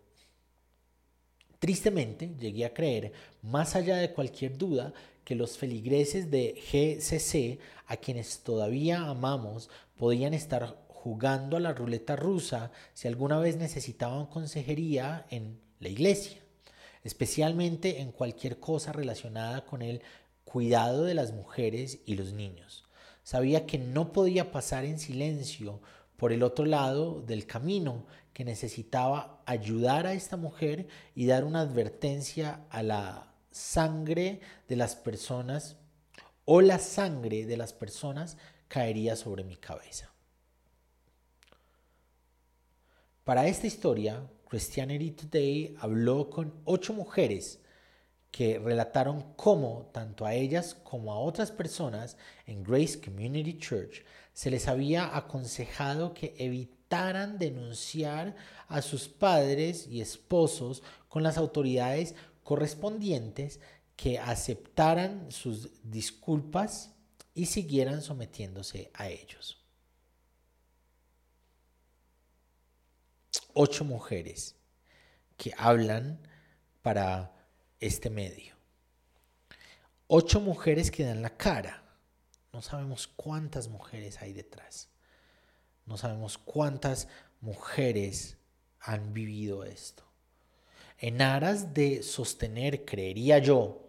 tristemente 1.60 2.36
llegué 2.38 2.66
a 2.66 2.74
creer, 2.74 3.14
más 3.42 3.78
allá 3.78 3.96
de 3.96 4.12
cualquier 4.12 4.58
duda, 4.58 4.94
que 5.24 5.34
los 5.34 5.58
feligreses 5.58 6.30
de 6.30 6.62
GCC, 6.62 7.60
a 7.88 7.96
quienes 7.96 8.40
todavía 8.40 9.08
amamos, 9.08 9.70
podían 9.96 10.34
estar 10.34 10.78
jugando 10.90 11.56
a 11.56 11.62
la 11.62 11.74
ruleta 11.74 12.18
rusa 12.18 12.74
si 12.94 13.08
alguna 13.08 13.40
vez 13.40 13.56
necesitaban 13.56 14.26
consejería 14.26 15.26
en 15.30 15.62
la 15.80 15.88
iglesia, 15.88 16.42
especialmente 17.06 18.02
en 18.02 18.12
cualquier 18.12 18.60
cosa 18.60 18.92
relacionada 18.92 19.64
con 19.64 19.82
el 19.82 20.02
cuidado 20.44 21.06
de 21.06 21.14
las 21.14 21.32
mujeres 21.32 22.00
y 22.06 22.16
los 22.16 22.34
niños. 22.34 22.84
Sabía 23.24 23.66
que 23.66 23.78
no 23.78 24.12
podía 24.12 24.52
pasar 24.52 24.84
en 24.84 25.00
silencio 25.00 25.80
por 26.18 26.34
el 26.34 26.44
otro 26.44 26.66
lado 26.66 27.22
del 27.22 27.46
camino 27.46 28.06
que 28.34 28.44
necesitaba 28.44 29.42
ayudar 29.46 30.06
a 30.06 30.14
esta 30.14 30.36
mujer 30.36 30.88
y 31.16 31.26
dar 31.28 31.44
una 31.44 31.62
advertencia 31.62 32.66
a 32.70 32.84
la 32.84 33.34
sangre 33.52 34.42
de 34.68 34.76
las 34.76 34.96
personas 34.96 35.78
o 36.46 36.62
la 36.62 36.80
sangre 36.80 37.46
de 37.46 37.58
las 37.58 37.74
personas 37.74 38.38
caería 38.68 39.16
sobre 39.16 39.44
mi 39.44 39.56
cabeza. 39.56 40.12
Para 43.24 43.48
esta 43.48 43.68
historia, 43.68 44.26
Christianity 44.50 45.12
Today 45.12 45.76
habló 45.80 46.30
con 46.30 46.54
ocho 46.64 46.94
mujeres 46.94 47.60
que 48.32 48.60
relataron 48.60 49.34
cómo 49.36 49.90
tanto 49.94 50.26
a 50.26 50.34
ellas 50.34 50.76
como 50.76 51.12
a 51.12 51.20
otras 51.20 51.52
personas 51.52 52.18
en 52.46 52.64
Grace 52.64 53.02
Community 53.02 53.58
Church 53.58 54.06
se 54.38 54.52
les 54.52 54.68
había 54.68 55.18
aconsejado 55.18 56.14
que 56.14 56.36
evitaran 56.38 57.40
denunciar 57.40 58.36
a 58.68 58.84
sus 58.84 59.08
padres 59.08 59.88
y 59.88 60.00
esposos 60.00 60.84
con 61.10 61.24
las 61.24 61.40
autoridades 61.40 62.14
correspondientes, 62.44 63.60
que 63.96 64.20
aceptaran 64.20 65.32
sus 65.32 65.72
disculpas 65.82 66.92
y 67.34 67.48
siguieran 67.48 68.04
sometiéndose 68.04 68.92
a 68.94 69.10
ellos. 69.10 69.58
Ocho 73.54 73.86
mujeres 73.86 74.56
que 75.36 75.52
hablan 75.58 76.22
para 76.84 77.34
este 77.80 78.12
medio. 78.12 78.56
Ocho 80.06 80.40
mujeres 80.40 80.92
que 80.92 81.06
dan 81.06 81.24
la 81.24 81.36
cara 81.36 81.87
no 82.58 82.64
sabemos 82.64 83.08
cuántas 83.08 83.68
mujeres 83.68 84.20
hay 84.20 84.34
detrás. 84.34 84.90
No 85.86 85.96
sabemos 85.96 86.40
cuántas 86.40 87.08
mujeres 87.40 88.36
han 88.80 89.14
vivido 89.14 89.64
esto. 89.64 90.04
En 90.98 91.22
aras 91.22 91.76
de 91.76 92.02
sostener, 92.02 92.84
creería 92.84 93.38
yo, 93.38 93.88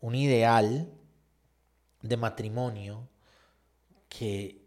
un 0.00 0.14
ideal 0.14 0.90
de 2.00 2.16
matrimonio 2.16 3.06
que 4.08 4.66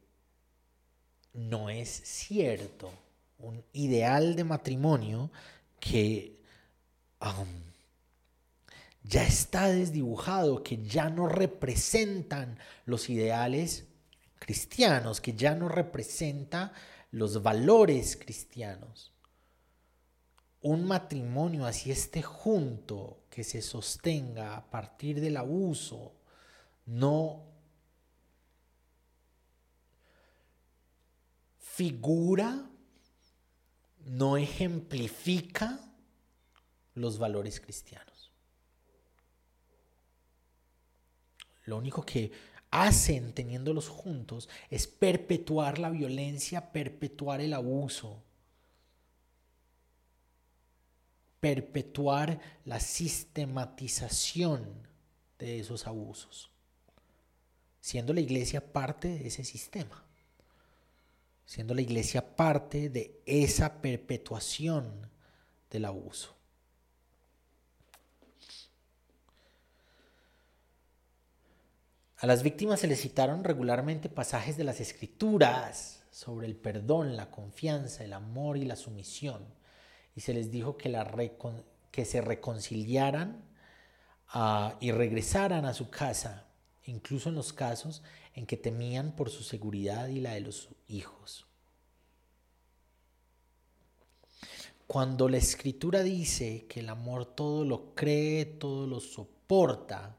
no 1.34 1.72
es 1.72 1.90
cierto. 1.90 2.92
Un 3.40 3.66
ideal 3.74 4.36
de 4.36 4.44
matrimonio 4.44 5.32
que 5.80 6.40
um, 7.20 7.48
ya 9.08 9.24
está 9.24 9.68
desdibujado, 9.68 10.64
que 10.64 10.84
ya 10.84 11.10
no 11.10 11.28
representan 11.28 12.58
los 12.86 13.10
ideales 13.10 13.86
cristianos, 14.40 15.22
que 15.22 15.34
ya 15.34 15.56
no 15.56 15.70
representa 15.70 16.74
los 17.12 17.42
valores 17.44 18.18
cristianos. 18.18 19.14
Un 20.62 20.86
matrimonio 20.86 21.66
así 21.66 21.92
esté 21.92 22.24
junto, 22.24 23.24
que 23.30 23.44
se 23.44 23.62
sostenga 23.62 24.58
a 24.58 24.70
partir 24.72 25.22
del 25.22 25.38
abuso, 25.38 26.14
no 26.86 27.44
figura, 31.60 32.68
no 34.06 34.38
ejemplifica 34.38 35.80
los 36.96 37.20
valores 37.20 37.60
cristianos. 37.60 38.05
Lo 41.66 41.78
único 41.78 42.06
que 42.06 42.32
hacen 42.72 43.34
teniéndolos 43.34 43.90
juntos 43.90 44.50
es 44.70 44.88
perpetuar 44.88 45.80
la 45.80 45.90
violencia, 45.90 46.72
perpetuar 46.72 47.42
el 47.42 47.54
abuso, 47.54 48.24
perpetuar 51.40 52.40
la 52.66 52.80
sistematización 52.80 54.88
de 55.40 55.60
esos 55.60 55.88
abusos, 55.88 56.52
siendo 57.80 58.14
la 58.14 58.22
iglesia 58.22 58.74
parte 58.74 59.10
de 59.10 59.28
ese 59.28 59.44
sistema, 59.44 60.04
siendo 61.46 61.74
la 61.74 61.82
iglesia 61.82 62.36
parte 62.36 62.90
de 62.90 63.22
esa 63.26 63.82
perpetuación 63.82 65.10
del 65.70 65.86
abuso. 65.86 66.35
A 72.18 72.28
las 72.28 72.44
víctimas 72.44 72.80
se 72.80 72.88
les 72.88 73.02
citaron 73.02 73.44
regularmente 73.44 74.08
pasajes 74.08 74.56
de 74.56 74.64
las 74.64 74.80
escrituras 74.80 76.04
sobre 76.12 76.48
el 76.48 76.56
perdón, 76.56 77.18
la 77.18 77.30
confianza, 77.30 78.06
el 78.06 78.14
amor 78.14 78.56
y 78.58 78.64
la 78.64 78.78
sumisión. 78.78 79.44
Y 80.16 80.22
se 80.22 80.34
les 80.34 80.50
dijo 80.50 80.78
que, 80.78 82.06
se 82.06 82.22
reconciliaran 82.22 83.44
ah, 84.30 84.78
y 84.80 84.92
regresaran 84.92 85.66
a 85.66 85.74
su 85.74 85.90
casa, 85.90 86.48
incluso 86.86 87.30
en 87.30 87.36
los 87.36 87.52
casos 87.52 88.02
en 88.34 88.46
que 88.46 88.56
temían 88.56 89.14
por 89.16 89.30
su 89.30 89.44
seguridad 89.44 90.08
y 90.08 90.22
la 90.22 90.34
de 90.34 90.42
los 90.42 90.70
hijos. 90.88 91.46
Cuando 94.88 95.28
la 95.28 95.38
escritura 95.38 96.02
dice 96.02 96.66
que 96.70 96.80
el 96.80 96.90
amor 96.90 97.26
todo 97.26 97.66
lo 97.66 97.94
cree, 97.94 98.46
todo 98.46 98.88
lo 98.88 99.02
soporta, 99.02 100.18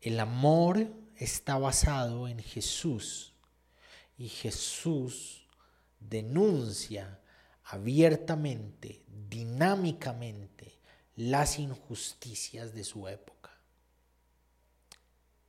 el 0.00 0.20
amor 0.20 0.92
está 1.16 1.58
basado 1.58 2.28
en 2.28 2.38
Jesús 2.38 3.34
y 4.18 4.28
Jesús 4.28 5.46
denuncia 6.00 7.20
abiertamente, 7.64 9.04
dinámicamente, 9.28 10.78
las 11.16 11.58
injusticias 11.58 12.74
de 12.74 12.84
su 12.84 13.08
época. 13.08 13.50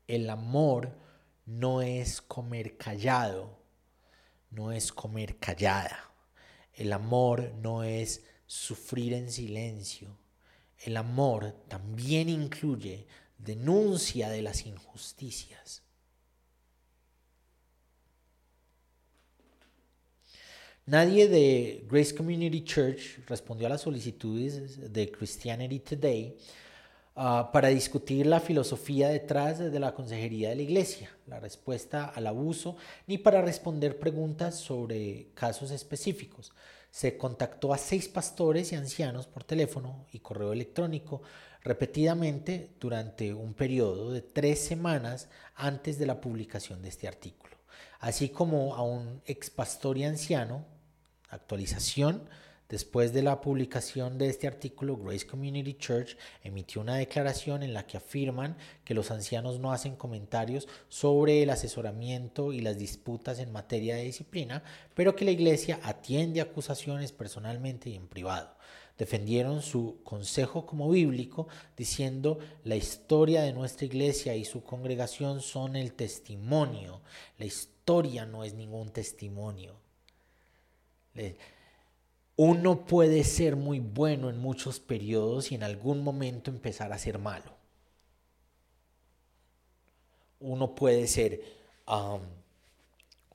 El 0.07 0.29
amor 0.29 0.97
no 1.45 1.81
es 1.81 2.21
comer 2.21 2.77
callado, 2.77 3.57
no 4.49 4.71
es 4.71 4.91
comer 4.91 5.37
callada. 5.37 6.11
El 6.73 6.93
amor 6.93 7.53
no 7.61 7.83
es 7.83 8.23
sufrir 8.45 9.13
en 9.13 9.31
silencio. 9.31 10.17
El 10.79 10.95
amor 10.95 11.51
también 11.67 12.29
incluye 12.29 13.07
denuncia 13.37 14.29
de 14.29 14.41
las 14.41 14.65
injusticias. 14.65 15.83
Nadie 20.85 21.27
de 21.27 21.85
Grace 21.89 22.15
Community 22.15 22.63
Church 22.63 23.19
respondió 23.27 23.67
a 23.67 23.71
las 23.71 23.81
solicitudes 23.81 24.93
de 24.93 25.11
Christianity 25.11 25.79
Today 25.79 26.37
Ah, 27.19 27.49
para 27.51 27.69
discutir 27.69 28.27
la 28.27 28.39
filosofía 28.39 29.09
detrás 29.09 29.57
de 29.57 29.79
la 29.79 29.95
consejería 29.95 30.49
de 30.49 30.55
la 30.57 30.61
iglesia, 30.61 31.09
la 31.25 31.39
respuesta 31.39 32.05
al 32.05 32.27
abuso, 32.27 32.77
ni 33.07 33.17
para 33.17 33.41
responder 33.41 33.97
preguntas 33.97 34.53
sobre 34.53 35.29
casos 35.33 35.71
específicos. 35.71 36.53
Se 36.91 37.17
contactó 37.17 37.73
a 37.73 37.79
seis 37.79 38.07
pastores 38.07 38.71
y 38.71 38.75
ancianos 38.75 39.25
por 39.25 39.43
teléfono 39.43 40.05
y 40.11 40.19
correo 40.19 40.53
electrónico 40.53 41.23
repetidamente 41.67 42.71
durante 42.79 43.33
un 43.33 43.53
periodo 43.53 44.11
de 44.11 44.21
tres 44.21 44.59
semanas 44.59 45.29
antes 45.55 45.99
de 45.99 46.05
la 46.05 46.21
publicación 46.21 46.81
de 46.81 46.89
este 46.89 47.07
artículo, 47.07 47.55
así 47.99 48.29
como 48.29 48.75
a 48.75 48.83
un 48.83 49.21
ex 49.25 49.49
pastor 49.49 49.97
y 49.97 50.05
anciano, 50.05 50.65
actualización, 51.29 52.27
Después 52.69 53.13
de 53.13 53.21
la 53.21 53.39
publicación 53.39 54.17
de 54.17 54.27
este 54.27 54.45
artículo, 54.45 54.97
Grace 54.97 55.25
Community 55.25 55.75
Church 55.75 56.17
emitió 56.43 56.81
una 56.81 56.95
declaración 56.95 57.63
en 57.63 57.73
la 57.73 57.87
que 57.87 57.95
afirman 57.95 58.57
que 58.83 58.93
los 58.93 59.09
ancianos 59.09 59.59
no 59.59 59.71
hacen 59.71 59.95
comentarios 59.95 60.67
sobre 60.89 61.43
el 61.43 61.49
asesoramiento 61.49 62.51
y 62.51 62.59
las 62.59 62.77
disputas 62.77 63.39
en 63.39 63.53
materia 63.53 63.95
de 63.95 64.03
disciplina, 64.03 64.63
pero 64.95 65.15
que 65.15 65.23
la 65.23 65.31
iglesia 65.31 65.79
atiende 65.81 66.41
acusaciones 66.41 67.13
personalmente 67.13 67.89
y 67.89 67.95
en 67.95 68.09
privado. 68.09 68.56
Defendieron 68.97 69.61
su 69.61 69.99
consejo 70.03 70.65
como 70.65 70.89
bíblico, 70.89 71.47
diciendo 71.75 72.39
la 72.63 72.75
historia 72.75 73.43
de 73.43 73.53
nuestra 73.53 73.85
iglesia 73.85 74.35
y 74.35 74.45
su 74.45 74.63
congregación 74.63 75.41
son 75.41 75.75
el 75.75 75.93
testimonio. 75.93 77.01
La 77.37 77.45
historia 77.45 78.25
no 78.25 78.43
es 78.43 78.53
ningún 78.53 78.89
testimonio 78.89 79.75
uno 82.35 82.85
puede 82.85 83.23
ser 83.23 83.55
muy 83.55 83.79
bueno 83.79 84.29
en 84.29 84.37
muchos 84.37 84.79
periodos 84.79 85.51
y 85.51 85.55
en 85.55 85.63
algún 85.63 86.03
momento 86.03 86.51
empezar 86.51 86.93
a 86.93 86.99
ser 86.99 87.17
malo. 87.17 87.57
Uno 90.39 90.75
puede 90.75 91.07
ser 91.07 91.41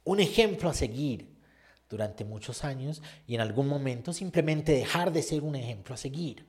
un 0.05 0.21
ejemplo 0.21 0.71
a 0.71 0.75
seguir 0.75 1.32
durante 1.93 2.25
muchos 2.25 2.65
años 2.65 3.03
y 3.27 3.35
en 3.35 3.43
algún 3.43 3.69
momento 3.69 4.15
simplemente 4.15 4.73
dejar 4.73 5.13
de 5.13 5.23
ser 5.23 5.43
un 5.43 5.55
ejemplo 5.55 5.95
a 5.95 5.99
seguir. 5.99 6.47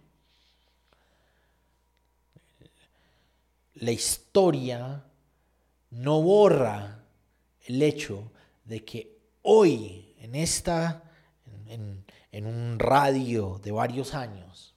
La 3.75 3.91
historia 3.91 5.03
no 5.91 6.21
borra 6.21 7.03
el 7.65 7.82
hecho 7.82 8.32
de 8.63 8.86
que 8.86 9.19
hoy, 9.41 10.15
en 10.19 10.36
esta, 10.36 11.03
en, 11.67 12.06
un 12.45 12.79
radio 12.79 13.60
de 13.62 13.71
varios 13.71 14.13
años, 14.13 14.75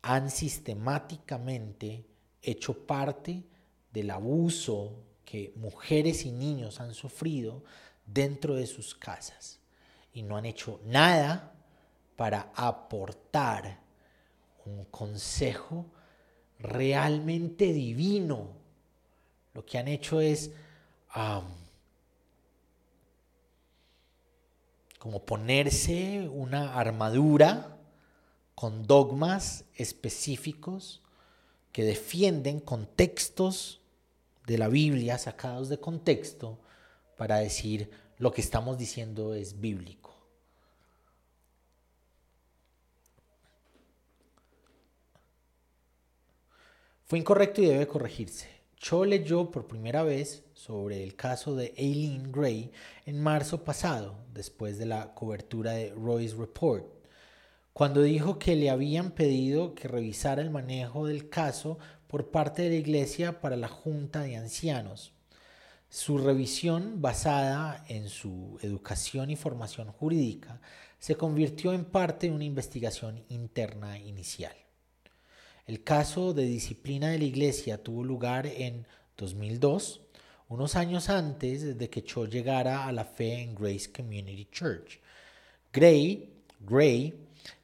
han 0.00 0.30
sistemáticamente 0.30 2.06
hecho 2.40 2.86
parte 2.86 3.44
del 3.92 4.10
abuso 4.10 5.04
que 5.26 5.52
mujeres 5.56 6.24
y 6.24 6.32
niños 6.32 6.80
han 6.80 6.94
sufrido 6.94 7.62
dentro 8.12 8.54
de 8.54 8.66
sus 8.66 8.94
casas 8.94 9.60
y 10.12 10.22
no 10.22 10.36
han 10.36 10.46
hecho 10.46 10.80
nada 10.84 11.52
para 12.16 12.50
aportar 12.54 13.78
un 14.64 14.84
consejo 14.86 15.86
realmente 16.58 17.72
divino. 17.72 18.48
Lo 19.54 19.64
que 19.64 19.78
han 19.78 19.88
hecho 19.88 20.20
es 20.20 20.50
como 24.98 25.24
ponerse 25.24 26.28
una 26.28 26.74
armadura 26.74 27.76
con 28.54 28.86
dogmas 28.86 29.64
específicos 29.76 31.02
que 31.72 31.84
defienden 31.84 32.60
contextos 32.60 33.80
de 34.46 34.58
la 34.58 34.68
Biblia 34.68 35.18
sacados 35.18 35.68
de 35.68 35.78
contexto 35.78 36.58
para 37.18 37.38
decir 37.38 37.90
lo 38.16 38.32
que 38.32 38.40
estamos 38.40 38.78
diciendo 38.78 39.34
es 39.34 39.60
bíblico. 39.60 40.16
Fue 47.04 47.18
incorrecto 47.18 47.60
y 47.60 47.66
debe 47.66 47.88
corregirse. 47.88 48.48
Cho 48.76 49.04
leyó 49.04 49.50
por 49.50 49.66
primera 49.66 50.04
vez 50.04 50.44
sobre 50.54 51.02
el 51.02 51.16
caso 51.16 51.56
de 51.56 51.74
Aileen 51.76 52.30
Gray 52.30 52.70
en 53.04 53.20
marzo 53.20 53.64
pasado, 53.64 54.14
después 54.32 54.78
de 54.78 54.86
la 54.86 55.14
cobertura 55.14 55.72
de 55.72 55.90
Roy's 55.90 56.34
Report, 56.36 56.86
cuando 57.72 58.02
dijo 58.02 58.38
que 58.38 58.54
le 58.54 58.70
habían 58.70 59.10
pedido 59.10 59.74
que 59.74 59.88
revisara 59.88 60.40
el 60.40 60.50
manejo 60.50 61.06
del 61.06 61.28
caso 61.28 61.78
por 62.06 62.30
parte 62.30 62.62
de 62.62 62.70
la 62.70 62.76
Iglesia 62.76 63.40
para 63.40 63.56
la 63.56 63.68
Junta 63.68 64.20
de 64.20 64.36
Ancianos. 64.36 65.17
Su 65.90 66.18
revisión, 66.18 67.00
basada 67.00 67.84
en 67.88 68.10
su 68.10 68.58
educación 68.60 69.30
y 69.30 69.36
formación 69.36 69.90
jurídica, 69.90 70.60
se 70.98 71.16
convirtió 71.16 71.72
en 71.72 71.86
parte 71.86 72.28
de 72.28 72.34
una 72.34 72.44
investigación 72.44 73.24
interna 73.30 73.98
inicial. 73.98 74.54
El 75.66 75.82
caso 75.84 76.34
de 76.34 76.44
disciplina 76.44 77.08
de 77.08 77.18
la 77.18 77.24
iglesia 77.24 77.82
tuvo 77.82 78.04
lugar 78.04 78.46
en 78.46 78.86
2002, 79.16 80.02
unos 80.48 80.76
años 80.76 81.08
antes 81.08 81.78
de 81.78 81.90
que 81.90 82.04
Cho 82.04 82.26
llegara 82.26 82.86
a 82.86 82.92
la 82.92 83.04
fe 83.04 83.40
en 83.40 83.54
Grace 83.54 83.90
Community 83.90 84.46
Church. 84.50 85.00
Gray, 85.72 86.32
Gray 86.60 87.14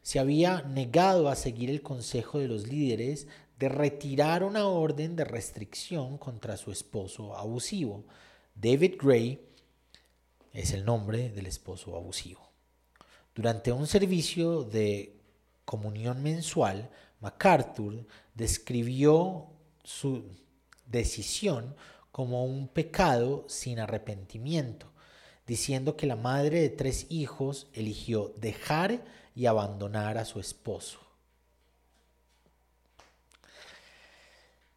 se 0.02 0.18
había 0.18 0.62
negado 0.62 1.28
a 1.28 1.36
seguir 1.36 1.68
el 1.68 1.82
consejo 1.82 2.38
de 2.38 2.48
los 2.48 2.68
líderes 2.68 3.26
de 3.64 3.70
retirar 3.70 4.44
una 4.44 4.66
orden 4.66 5.16
de 5.16 5.24
restricción 5.24 6.18
contra 6.18 6.58
su 6.58 6.70
esposo 6.70 7.34
abusivo. 7.34 8.04
David 8.54 8.96
Gray 9.00 9.40
es 10.52 10.74
el 10.74 10.84
nombre 10.84 11.30
del 11.30 11.46
esposo 11.46 11.96
abusivo. 11.96 12.46
Durante 13.34 13.72
un 13.72 13.86
servicio 13.86 14.64
de 14.64 15.18
comunión 15.64 16.22
mensual, 16.22 16.90
MacArthur 17.20 18.06
describió 18.34 19.46
su 19.82 20.24
decisión 20.84 21.74
como 22.12 22.44
un 22.44 22.68
pecado 22.68 23.46
sin 23.48 23.78
arrepentimiento, 23.80 24.92
diciendo 25.46 25.96
que 25.96 26.06
la 26.06 26.16
madre 26.16 26.60
de 26.60 26.68
tres 26.68 27.06
hijos 27.08 27.68
eligió 27.72 28.34
dejar 28.36 29.02
y 29.34 29.46
abandonar 29.46 30.18
a 30.18 30.26
su 30.26 30.38
esposo. 30.38 31.03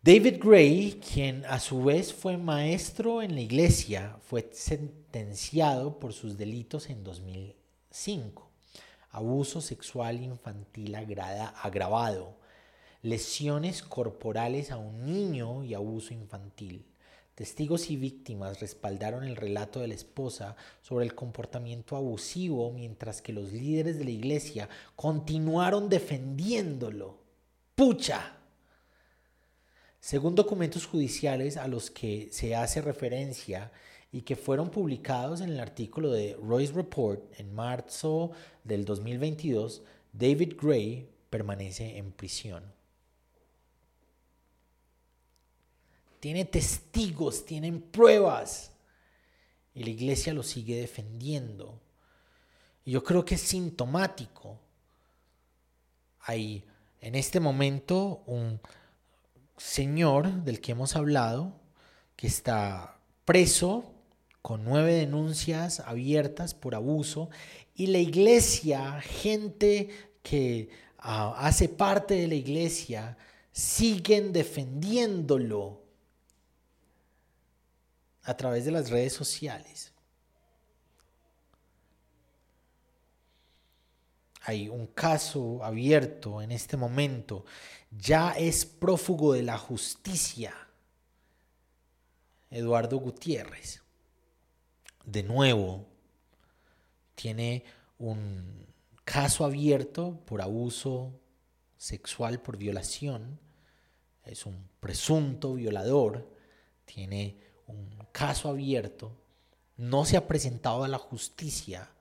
David 0.08 0.38
Gray, 0.42 1.02
quien 1.02 1.44
a 1.48 1.60
su 1.60 1.84
vez 1.84 2.14
fue 2.14 2.38
maestro 2.38 3.22
en 3.22 3.36
la 3.36 3.42
iglesia, 3.42 4.16
fue 4.22 4.50
sentenciado 4.54 6.00
por 6.00 6.14
sus 6.14 6.38
delitos 6.38 6.90
en 6.90 7.04
2005 7.04 8.50
abuso 9.10 9.60
sexual 9.60 10.24
infantil 10.24 10.96
agravado, 10.96 12.38
lesiones 13.02 13.84
corporales 13.84 14.72
a 14.72 14.78
un 14.78 15.06
niño 15.06 15.66
y 15.66 15.74
abuso 15.74 16.14
infantil. 16.14 16.86
Testigos 17.36 17.90
y 17.90 17.98
víctimas 17.98 18.62
respaldaron 18.62 19.26
el 19.26 19.36
relato 19.36 19.82
de 19.82 19.90
la 19.90 19.96
esposa 19.96 20.56
sobre 20.82 21.04
el 21.04 21.16
comportamiento 21.16 21.98
abusivo 21.98 22.72
mientras 22.72 23.22
que 23.22 23.34
los 23.34 23.52
líderes 23.52 24.00
de 24.00 24.06
la 24.06 24.12
iglesia 24.12 24.70
continuaron 24.96 25.90
defendiéndolo. 25.90 27.18
¡Pucha! 27.76 28.37
Según 30.00 30.36
documentos 30.36 30.86
judiciales 30.86 31.58
a 31.58 31.68
los 31.68 31.90
que 31.92 32.30
se 32.32 32.56
hace 32.56 32.82
referencia 32.82 33.72
y 34.12 34.22
que 34.22 34.36
fueron 34.36 34.70
publicados 34.70 35.42
en 35.42 35.50
el 35.50 35.60
artículo 35.60 36.12
de 36.12 36.38
Royce 36.42 36.74
Report 36.74 37.22
en 37.40 37.54
marzo 37.54 38.32
del 38.64 38.86
2022, 38.86 39.84
David 40.14 40.54
Gray 40.60 41.10
permanece 41.30 41.98
en 41.98 42.12
prisión. 42.12 42.64
Tiene 46.20 46.46
testigos, 46.46 47.46
tienen 47.46 47.82
pruebas. 47.82 48.72
Y 49.74 49.84
la 49.84 49.92
iglesia 49.92 50.34
lo 50.34 50.42
sigue 50.42 50.80
defendiendo. 50.80 51.80
Y 52.84 52.92
yo 52.92 53.04
creo 53.04 53.24
que 53.24 53.36
es 53.36 53.42
sintomático. 53.42 54.58
Hay 56.22 56.64
en 57.00 57.16
este 57.16 57.40
momento 57.40 58.24
un 58.26 58.60
señor 59.58 60.44
del 60.44 60.62
que 60.62 60.72
hemos 60.72 60.96
hablado, 60.96 61.54
que 62.16 62.28
está 62.28 63.00
preso 63.26 63.92
con 64.42 64.64
nueve 64.64 64.94
denuncias 64.94 65.82
abiertas 65.82 66.54
por 66.54 66.76
abuso, 66.76 67.30
y 67.76 67.88
la 67.88 68.00
iglesia, 68.00 69.02
gente 69.02 69.90
que 70.24 70.70
ah, 70.98 71.36
hace 71.38 71.70
parte 71.70 72.16
de 72.16 72.28
la 72.28 72.36
iglesia, 72.36 73.18
siguen 73.52 74.32
defendiéndolo 74.32 75.82
a 78.24 78.38
través 78.38 78.66
de 78.66 78.72
las 78.72 78.90
redes 78.90 79.14
sociales. 79.14 79.94
Hay 84.48 84.70
un 84.70 84.88
caso 84.88 85.62
abierto 85.62 86.42
en 86.42 86.54
este 86.54 86.78
momento. 86.78 87.44
Ya 87.92 88.32
es 88.32 88.66
prófugo 88.66 89.34
de 89.34 89.44
la 89.44 89.58
justicia. 89.58 90.54
Eduardo 92.50 92.98
Gutiérrez. 92.98 93.82
De 95.04 95.22
nuevo, 95.22 95.86
tiene 97.14 97.66
un 97.98 98.66
caso 99.04 99.44
abierto 99.44 100.18
por 100.26 100.42
abuso 100.42 101.12
sexual, 101.76 102.42
por 102.42 102.56
violación. 102.56 103.38
Es 104.24 104.46
un 104.46 104.70
presunto 104.80 105.56
violador. 105.56 106.26
Tiene 106.86 107.38
un 107.66 107.90
caso 108.14 108.48
abierto, 108.48 109.12
no 109.76 110.06
se 110.06 110.16
ha 110.16 110.26
presentado 110.26 110.86
a 110.86 110.88
la 110.88 111.00
justicia. 111.00 111.92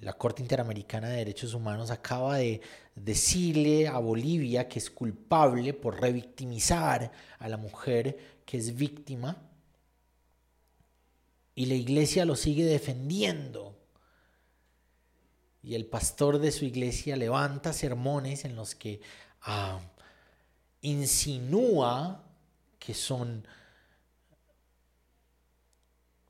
La 0.00 0.12
Corte 0.14 0.42
Interamericana 0.42 1.08
de 1.08 1.16
Derechos 1.16 1.54
Humanos 1.54 1.90
acaba 1.90 2.36
de 2.36 2.60
decirle 2.94 3.88
a 3.88 3.98
Bolivia 3.98 4.68
que 4.68 4.78
es 4.78 4.90
culpable 4.90 5.72
por 5.72 6.00
revictimizar 6.00 7.12
a 7.38 7.48
la 7.48 7.56
mujer 7.56 8.42
que 8.44 8.58
es 8.58 8.76
víctima 8.76 9.40
y 11.54 11.66
la 11.66 11.74
iglesia 11.74 12.24
lo 12.24 12.36
sigue 12.36 12.64
defendiendo. 12.64 13.78
Y 15.62 15.74
el 15.74 15.86
pastor 15.86 16.38
de 16.38 16.52
su 16.52 16.64
iglesia 16.64 17.16
levanta 17.16 17.72
sermones 17.72 18.44
en 18.44 18.56
los 18.56 18.74
que 18.74 19.00
ah, 19.42 19.80
insinúa 20.82 22.24
que 22.78 22.92
son 22.92 23.46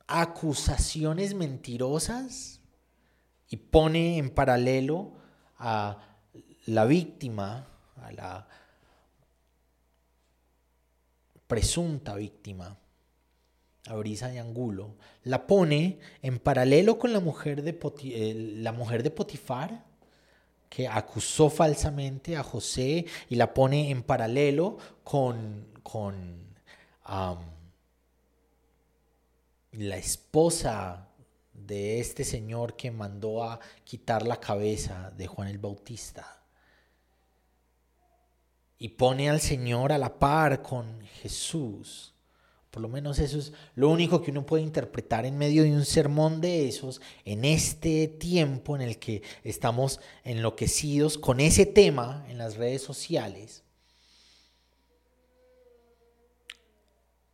acusaciones 0.07 1.35
mentirosas 1.35 2.61
y 3.55 3.57
pone 3.57 4.19
en 4.19 4.31
paralelo 4.31 5.13
a 5.59 5.97
la 6.67 6.85
víctima, 6.87 7.69
a 8.03 8.11
la 8.11 8.49
presunta 11.47 12.17
víctima, 12.17 12.77
a 13.87 13.95
Brisa 13.95 14.27
de 14.27 14.41
Angulo, 14.41 14.97
la 15.23 15.47
pone 15.47 16.01
en 16.21 16.41
paralelo 16.41 16.99
con 16.99 17.13
la 17.13 17.21
mujer 17.21 17.63
de, 17.63 17.79
eh, 18.03 18.35
la 18.57 18.73
mujer 18.73 19.05
de 19.05 19.13
Potifar, 19.13 19.85
que 20.69 20.89
acusó 20.89 21.49
falsamente 21.49 22.37
a 22.37 22.43
José, 22.43 23.07
y 23.29 23.37
la 23.37 23.55
pone 23.55 23.91
en 23.91 24.03
paralelo 24.03 24.79
con, 25.05 25.69
con 25.85 26.57
la 29.71 29.97
esposa 29.97 31.11
de 31.55 32.01
este 32.01 32.25
señor 32.25 32.77
que 32.77 32.91
mandó 32.91 33.43
a 33.43 33.61
quitar 33.85 34.27
la 34.27 34.39
cabeza 34.39 35.11
de 35.17 35.27
Juan 35.27 35.49
el 35.49 35.59
Bautista. 35.59 36.43
Y 38.79 38.91
pone 38.91 39.31
al 39.31 39.41
Señor 39.41 39.93
a 39.93 39.99
la 39.99 40.19
par 40.19 40.61
con 40.61 41.01
Jesús. 41.23 42.13
Por 42.71 42.83
lo 42.83 42.89
menos 42.89 43.19
eso 43.21 43.39
es 43.39 43.53
lo 43.77 43.89
único 43.89 44.21
que 44.21 44.33
uno 44.33 44.45
puede 44.45 44.65
interpretar 44.65 45.25
en 45.25 45.39
medio 45.39 45.63
de 45.63 45.73
un 45.73 45.85
sermón 45.85 46.41
de 46.41 46.69
esos, 46.69 47.01
en 47.25 47.45
este 47.45 48.09
tiempo 48.09 48.75
en 48.75 48.83
el 48.83 48.99
que 48.99 49.23
estamos 49.45 50.01
enloquecidos 50.25 51.17
con 51.17 51.39
ese 51.39 51.67
tema 51.67 52.27
en 52.29 52.37
las 52.37 52.57
redes 52.57 52.83
sociales. 52.83 53.65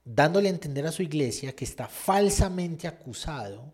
dándole 0.04 0.48
a 0.48 0.52
entender 0.52 0.86
a 0.86 0.92
su 0.92 1.02
iglesia 1.02 1.54
que 1.54 1.64
está 1.64 1.86
falsamente 1.86 2.88
acusado, 2.88 3.72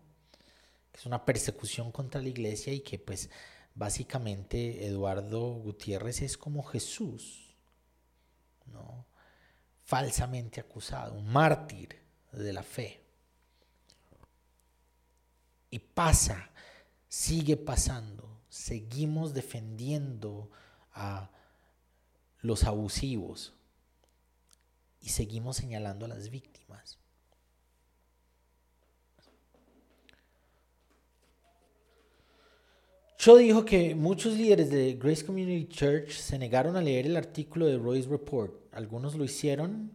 es 0.97 1.05
una 1.05 1.23
persecución 1.23 1.91
contra 1.91 2.21
la 2.21 2.29
iglesia 2.29 2.73
y 2.73 2.79
que 2.79 2.97
pues 2.97 3.29
básicamente 3.75 4.87
Eduardo 4.87 5.53
Gutiérrez 5.53 6.23
es 6.23 6.37
como 6.37 6.63
Jesús, 6.63 7.55
¿no? 8.65 9.05
falsamente 9.83 10.59
acusado, 10.59 11.13
un 11.13 11.31
mártir 11.31 12.01
de 12.31 12.51
la 12.51 12.63
fe. 12.63 13.03
Y 15.69 15.79
pasa, 15.79 16.49
sigue 17.07 17.55
pasando, 17.57 18.41
seguimos 18.49 19.33
defendiendo 19.33 20.49
a 20.93 21.29
los 22.41 22.63
abusivos, 22.63 23.53
y 25.07 25.09
seguimos 25.09 25.55
señalando 25.55 26.05
a 26.05 26.09
las 26.09 26.29
víctimas. 26.29 26.97
Cho 33.27 33.35
dijo 33.35 33.65
que 33.65 33.93
muchos 33.93 34.37
líderes 34.37 34.69
de 34.69 34.93
Grace 34.93 35.25
Community 35.25 35.67
Church 35.67 36.11
se 36.11 36.39
negaron 36.39 36.77
a 36.77 36.81
leer 36.81 37.07
el 37.07 37.17
artículo 37.17 37.65
de 37.65 37.77
Royce 37.77 38.07
Report. 38.07 38.53
Algunos 38.71 39.15
lo 39.15 39.25
hicieron, 39.25 39.91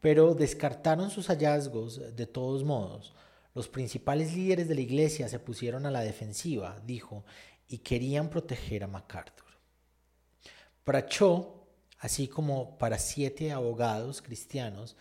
pero 0.00 0.34
descartaron 0.34 1.08
sus 1.08 1.28
hallazgos 1.28 2.16
de 2.16 2.26
todos 2.26 2.64
modos. 2.64 3.14
Los 3.54 3.68
principales 3.68 4.34
líderes 4.34 4.66
de 4.66 4.74
la 4.74 4.80
iglesia 4.80 5.28
se 5.28 5.38
pusieron 5.38 5.86
a 5.86 5.92
la 5.92 6.00
defensiva, 6.00 6.82
dijo, 6.84 7.24
y 7.68 7.78
querían 7.78 8.28
proteger 8.28 8.82
a 8.82 8.88
MacArthur. 8.88 9.46
Para 10.82 11.06
Cho, 11.06 11.68
así 12.00 12.26
como 12.26 12.78
para 12.78 12.98
siete 12.98 13.52
abogados 13.52 14.22
cristianos 14.22 14.96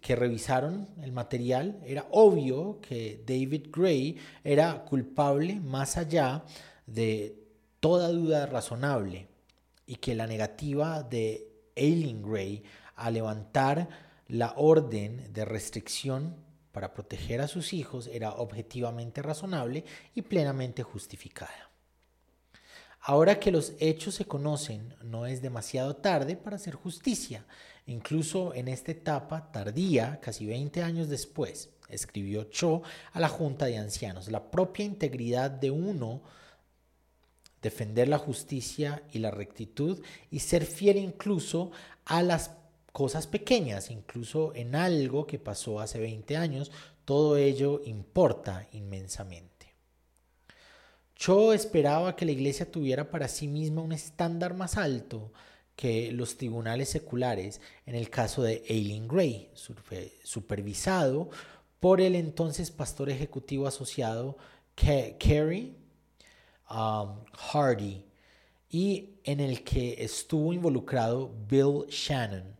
que 0.00 0.14
revisaron 0.14 0.88
el 1.02 1.10
material, 1.10 1.80
era 1.84 2.06
obvio 2.12 2.80
que 2.80 3.24
David 3.26 3.70
Gray 3.72 4.18
era 4.44 4.84
culpable 4.84 5.56
más 5.56 5.96
allá 5.96 6.44
de 6.44 6.71
toda 7.80 8.08
duda 8.08 8.46
razonable 8.46 9.28
y 9.86 9.96
que 9.96 10.14
la 10.14 10.26
negativa 10.26 11.02
de 11.02 11.48
Aileen 11.76 12.22
Gray 12.22 12.62
a 12.96 13.10
levantar 13.10 13.88
la 14.28 14.54
orden 14.56 15.32
de 15.32 15.44
restricción 15.44 16.36
para 16.72 16.94
proteger 16.94 17.40
a 17.40 17.48
sus 17.48 17.72
hijos 17.72 18.06
era 18.06 18.32
objetivamente 18.32 19.22
razonable 19.22 19.84
y 20.14 20.22
plenamente 20.22 20.82
justificada. 20.82 21.70
Ahora 23.00 23.40
que 23.40 23.50
los 23.50 23.74
hechos 23.80 24.14
se 24.14 24.26
conocen, 24.26 24.94
no 25.02 25.26
es 25.26 25.42
demasiado 25.42 25.96
tarde 25.96 26.36
para 26.36 26.56
hacer 26.56 26.74
justicia. 26.74 27.44
Incluso 27.86 28.54
en 28.54 28.68
esta 28.68 28.92
etapa 28.92 29.50
tardía, 29.50 30.20
casi 30.20 30.46
20 30.46 30.82
años 30.82 31.08
después, 31.08 31.70
escribió 31.88 32.44
Cho 32.44 32.82
a 33.12 33.18
la 33.18 33.28
Junta 33.28 33.66
de 33.66 33.76
Ancianos, 33.76 34.30
la 34.30 34.50
propia 34.50 34.84
integridad 34.84 35.50
de 35.50 35.72
uno, 35.72 36.22
defender 37.62 38.08
la 38.08 38.18
justicia 38.18 39.02
y 39.12 39.20
la 39.20 39.30
rectitud 39.30 40.02
y 40.30 40.40
ser 40.40 40.66
fiel 40.66 40.98
incluso 40.98 41.70
a 42.04 42.22
las 42.22 42.50
cosas 42.92 43.26
pequeñas, 43.26 43.90
incluso 43.90 44.54
en 44.54 44.74
algo 44.74 45.26
que 45.26 45.38
pasó 45.38 45.80
hace 45.80 45.98
20 45.98 46.36
años, 46.36 46.70
todo 47.04 47.36
ello 47.36 47.80
importa 47.86 48.68
inmensamente. 48.72 49.52
Cho 51.14 51.52
esperaba 51.52 52.16
que 52.16 52.26
la 52.26 52.32
iglesia 52.32 52.70
tuviera 52.70 53.10
para 53.10 53.28
sí 53.28 53.46
misma 53.46 53.80
un 53.80 53.92
estándar 53.92 54.54
más 54.54 54.76
alto 54.76 55.32
que 55.76 56.12
los 56.12 56.36
tribunales 56.36 56.88
seculares 56.88 57.60
en 57.86 57.94
el 57.94 58.10
caso 58.10 58.42
de 58.42 58.62
Aileen 58.68 59.08
Gray, 59.08 59.50
supervisado 60.24 61.30
por 61.80 62.00
el 62.00 62.14
entonces 62.14 62.70
pastor 62.70 63.08
ejecutivo 63.08 63.66
asociado 63.66 64.36
Kerry 64.74 65.81
um, 66.72 67.24
Hardy 67.32 68.04
y 68.68 69.20
en 69.24 69.40
el 69.40 69.62
que 69.62 70.02
estuvo 70.02 70.52
involucrado 70.52 71.34
Bill 71.46 71.84
Shannon, 71.88 72.56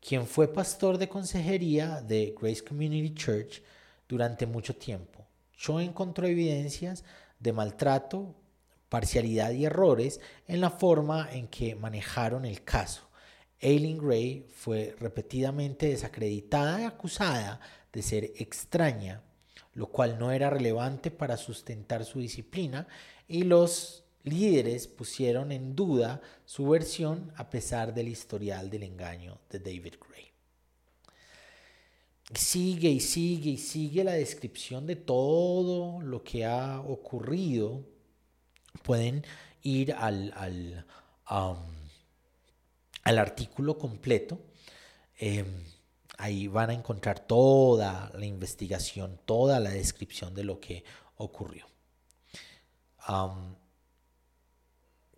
quien 0.00 0.26
fue 0.26 0.52
pastor 0.52 0.98
de 0.98 1.08
consejería 1.08 2.00
de 2.00 2.34
Grace 2.38 2.64
Community 2.64 3.14
Church 3.14 3.62
durante 4.08 4.46
mucho 4.46 4.74
tiempo. 4.74 5.24
Cho 5.56 5.78
encontró 5.80 6.26
evidencias 6.26 7.04
de 7.38 7.52
maltrato, 7.52 8.34
parcialidad 8.88 9.52
y 9.52 9.64
errores 9.64 10.20
en 10.48 10.60
la 10.60 10.70
forma 10.70 11.28
en 11.32 11.46
que 11.46 11.76
manejaron 11.76 12.44
el 12.44 12.64
caso. 12.64 13.08
Aileen 13.62 13.98
Gray 13.98 14.44
fue 14.52 14.96
repetidamente 14.98 15.86
desacreditada 15.86 16.82
y 16.82 16.84
acusada 16.84 17.60
de 17.92 18.02
ser 18.02 18.32
extraña, 18.36 19.22
lo 19.74 19.86
cual 19.86 20.18
no 20.18 20.32
era 20.32 20.50
relevante 20.50 21.10
para 21.10 21.36
sustentar 21.36 22.04
su 22.04 22.20
disciplina 22.20 22.86
y 23.28 23.44
los 23.44 24.04
líderes 24.24 24.86
pusieron 24.86 25.52
en 25.52 25.74
duda 25.74 26.20
su 26.44 26.68
versión 26.68 27.32
a 27.36 27.50
pesar 27.50 27.94
del 27.94 28.08
historial 28.08 28.70
del 28.70 28.84
engaño 28.84 29.38
de 29.50 29.58
David 29.58 29.94
Gray. 30.06 30.26
Sigue 32.34 32.88
y 32.88 33.00
sigue 33.00 33.50
y 33.50 33.58
sigue 33.58 34.04
la 34.04 34.12
descripción 34.12 34.86
de 34.86 34.96
todo 34.96 36.00
lo 36.00 36.22
que 36.22 36.44
ha 36.44 36.80
ocurrido. 36.80 37.84
Pueden 38.82 39.24
ir 39.62 39.92
al, 39.92 40.32
al, 40.36 40.86
al 43.04 43.18
artículo 43.18 43.76
completo. 43.76 44.40
Em, 45.18 45.46
Ahí 46.22 46.46
van 46.46 46.70
a 46.70 46.72
encontrar 46.72 47.18
toda 47.18 48.12
la 48.14 48.26
investigación, 48.26 49.18
toda 49.24 49.58
la 49.58 49.70
descripción 49.70 50.32
de 50.36 50.44
lo 50.44 50.60
que 50.60 50.84
ocurrió. 51.16 51.66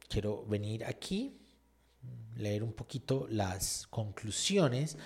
quiero 0.09 0.47
venir 0.47 0.83
aquí, 0.87 1.37
leer 2.37 2.63
un 2.63 2.73
poquito 2.73 3.27
las 3.29 3.87
conclusiones. 3.89 4.97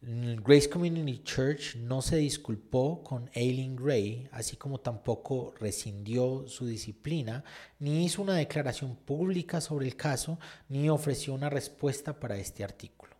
Grace 0.00 0.70
Community 0.70 1.24
Church 1.24 1.74
no 1.74 2.02
se 2.02 2.18
disculpó 2.18 3.02
con 3.02 3.28
Aileen 3.34 3.74
Gray, 3.74 4.28
así 4.30 4.56
como 4.56 4.78
tampoco 4.78 5.54
rescindió 5.58 6.46
su 6.46 6.66
disciplina, 6.66 7.42
ni 7.80 8.04
hizo 8.04 8.22
una 8.22 8.34
declaración 8.34 8.94
pública 8.94 9.60
sobre 9.60 9.88
el 9.88 9.96
caso, 9.96 10.38
ni 10.68 10.88
ofreció 10.88 11.34
una 11.34 11.50
respuesta 11.50 12.20
para 12.20 12.36
este 12.36 12.62
artículo. 12.62 13.15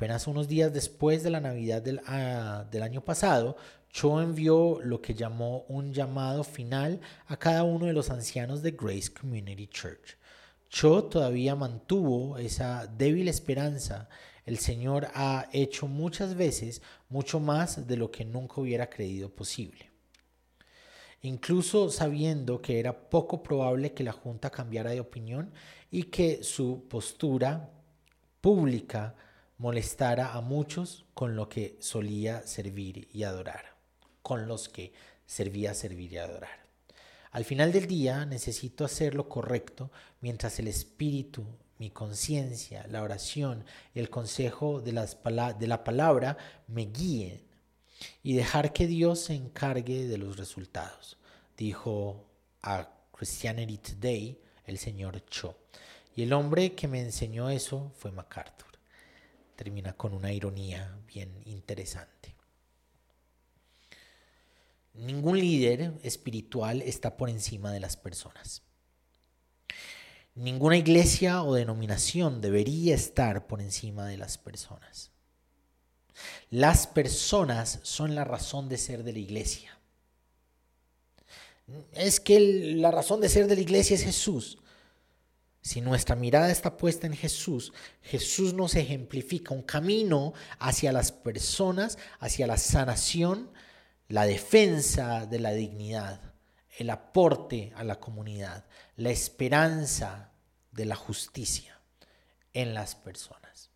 Apenas 0.00 0.26
unos 0.26 0.48
días 0.48 0.72
después 0.72 1.22
de 1.22 1.28
la 1.28 1.42
Navidad 1.42 1.82
del, 1.82 2.00
ah, 2.06 2.64
del 2.70 2.82
año 2.82 3.04
pasado, 3.04 3.58
Cho 3.90 4.22
envió 4.22 4.80
lo 4.82 5.02
que 5.02 5.12
llamó 5.12 5.66
un 5.68 5.92
llamado 5.92 6.42
final 6.42 7.02
a 7.26 7.36
cada 7.36 7.64
uno 7.64 7.84
de 7.84 7.92
los 7.92 8.08
ancianos 8.08 8.62
de 8.62 8.70
Grace 8.70 9.12
Community 9.12 9.66
Church. 9.66 10.16
Cho 10.70 11.04
todavía 11.04 11.54
mantuvo 11.54 12.38
esa 12.38 12.86
débil 12.86 13.28
esperanza. 13.28 14.08
El 14.46 14.56
Señor 14.56 15.08
ha 15.12 15.50
hecho 15.52 15.86
muchas 15.86 16.34
veces 16.34 16.80
mucho 17.10 17.38
más 17.38 17.86
de 17.86 17.98
lo 17.98 18.10
que 18.10 18.24
nunca 18.24 18.62
hubiera 18.62 18.88
creído 18.88 19.28
posible. 19.28 19.90
Incluso 21.20 21.90
sabiendo 21.90 22.62
que 22.62 22.80
era 22.80 23.10
poco 23.10 23.42
probable 23.42 23.92
que 23.92 24.02
la 24.02 24.12
Junta 24.12 24.48
cambiara 24.48 24.92
de 24.92 25.00
opinión 25.00 25.52
y 25.90 26.04
que 26.04 26.42
su 26.42 26.88
postura 26.88 27.68
pública 28.40 29.14
molestara 29.60 30.32
a 30.32 30.40
muchos 30.40 31.04
con 31.12 31.36
lo 31.36 31.50
que 31.50 31.76
solía 31.80 32.46
servir 32.46 33.08
y 33.12 33.24
adorar, 33.24 33.76
con 34.22 34.48
los 34.48 34.70
que 34.70 34.94
servía 35.26 35.74
servir 35.74 36.14
y 36.14 36.16
adorar. 36.16 36.64
Al 37.30 37.44
final 37.44 37.70
del 37.70 37.86
día 37.86 38.24
necesito 38.24 38.86
hacer 38.86 39.14
lo 39.14 39.28
correcto 39.28 39.90
mientras 40.22 40.58
el 40.60 40.66
espíritu, 40.66 41.44
mi 41.76 41.90
conciencia, 41.90 42.86
la 42.88 43.02
oración 43.02 43.66
y 43.94 44.00
el 44.00 44.08
consejo 44.08 44.80
de, 44.80 44.92
las 44.92 45.18
de 45.58 45.66
la 45.66 45.84
palabra 45.84 46.38
me 46.66 46.86
guíen 46.86 47.42
y 48.22 48.32
dejar 48.32 48.72
que 48.72 48.86
Dios 48.86 49.20
se 49.20 49.34
encargue 49.34 50.06
de 50.06 50.16
los 50.16 50.38
resultados, 50.38 51.18
dijo 51.58 52.24
a 52.62 52.88
Christianity 53.12 53.76
Today 53.76 54.40
el 54.64 54.78
señor 54.78 55.22
Cho. 55.26 55.54
Y 56.16 56.22
el 56.22 56.32
hombre 56.32 56.74
que 56.74 56.88
me 56.88 57.02
enseñó 57.02 57.50
eso 57.50 57.92
fue 57.98 58.10
MacArthur 58.10 58.69
termina 59.60 59.92
con 59.92 60.14
una 60.14 60.32
ironía 60.32 60.98
bien 61.06 61.42
interesante. 61.44 62.34
Ningún 64.94 65.38
líder 65.38 65.92
espiritual 66.02 66.80
está 66.80 67.18
por 67.18 67.28
encima 67.28 67.70
de 67.70 67.78
las 67.78 67.98
personas. 67.98 68.62
Ninguna 70.34 70.78
iglesia 70.78 71.42
o 71.42 71.52
denominación 71.54 72.40
debería 72.40 72.94
estar 72.94 73.46
por 73.48 73.60
encima 73.60 74.06
de 74.06 74.16
las 74.16 74.38
personas. 74.38 75.10
Las 76.48 76.86
personas 76.86 77.80
son 77.82 78.14
la 78.14 78.24
razón 78.24 78.70
de 78.70 78.78
ser 78.78 79.04
de 79.04 79.12
la 79.12 79.18
iglesia. 79.18 79.78
Es 81.92 82.18
que 82.18 82.40
la 82.76 82.90
razón 82.90 83.20
de 83.20 83.28
ser 83.28 83.46
de 83.46 83.56
la 83.56 83.60
iglesia 83.60 83.94
es 83.94 84.04
Jesús. 84.04 84.56
Si 85.62 85.80
nuestra 85.80 86.16
mirada 86.16 86.50
está 86.50 86.76
puesta 86.76 87.06
en 87.06 87.14
Jesús, 87.14 87.72
Jesús 88.02 88.54
nos 88.54 88.74
ejemplifica 88.74 89.54
un 89.54 89.62
camino 89.62 90.32
hacia 90.58 90.92
las 90.92 91.12
personas, 91.12 91.98
hacia 92.18 92.46
la 92.46 92.56
sanación, 92.56 93.50
la 94.08 94.24
defensa 94.24 95.26
de 95.26 95.38
la 95.38 95.52
dignidad, 95.52 96.32
el 96.78 96.88
aporte 96.90 97.72
a 97.76 97.84
la 97.84 98.00
comunidad, 98.00 98.64
la 98.96 99.10
esperanza 99.10 100.32
de 100.72 100.86
la 100.86 100.96
justicia 100.96 101.78
en 102.54 102.72
las 102.74 102.94
personas. 102.94 103.70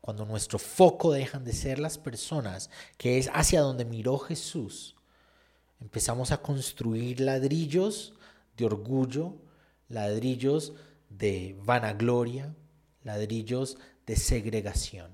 Cuando 0.00 0.24
nuestro 0.24 0.58
foco 0.58 1.12
dejan 1.12 1.44
de 1.44 1.52
ser 1.52 1.78
las 1.78 1.98
personas, 1.98 2.70
que 2.96 3.18
es 3.18 3.30
hacia 3.34 3.60
donde 3.60 3.84
miró 3.84 4.18
Jesús, 4.18 4.96
empezamos 5.80 6.32
a 6.32 6.40
construir 6.40 7.20
ladrillos 7.20 8.14
de 8.56 8.64
orgullo, 8.64 9.34
ladrillos 9.90 10.72
de 11.10 11.58
vanagloria, 11.62 12.54
ladrillos 13.02 13.76
de 14.06 14.16
segregación. 14.16 15.10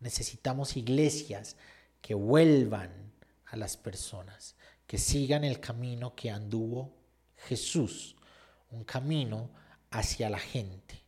Necesitamos 0.00 0.76
iglesias 0.76 1.56
que 2.00 2.14
vuelvan 2.14 2.90
a 3.46 3.56
las 3.56 3.76
personas, 3.76 4.56
que 4.86 4.98
sigan 4.98 5.44
el 5.44 5.60
camino 5.60 6.16
que 6.16 6.30
anduvo 6.30 6.96
Jesús, 7.36 8.16
un 8.70 8.82
camino 8.82 9.50
hacia 9.90 10.28
la 10.30 10.38
gente, 10.38 11.04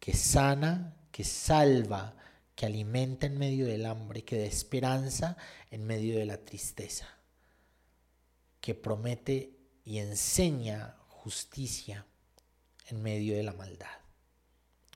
que 0.00 0.14
sana, 0.14 0.96
que 1.12 1.24
salva, 1.24 2.16
que 2.54 2.66
alimenta 2.66 3.26
en 3.26 3.38
medio 3.38 3.66
del 3.66 3.86
hambre, 3.86 4.24
que 4.24 4.38
da 4.38 4.44
esperanza 4.44 5.36
en 5.70 5.86
medio 5.86 6.18
de 6.18 6.24
la 6.24 6.38
tristeza, 6.38 7.06
que 8.60 8.74
promete 8.74 9.52
y 9.84 9.98
enseña 9.98 10.97
justicia 11.28 12.06
en 12.86 13.02
medio 13.02 13.36
de 13.36 13.42
la 13.42 13.52
maldad. 13.52 13.98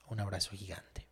Un 0.07 0.19
abrazo 0.19 0.49
gigante. 0.55 1.05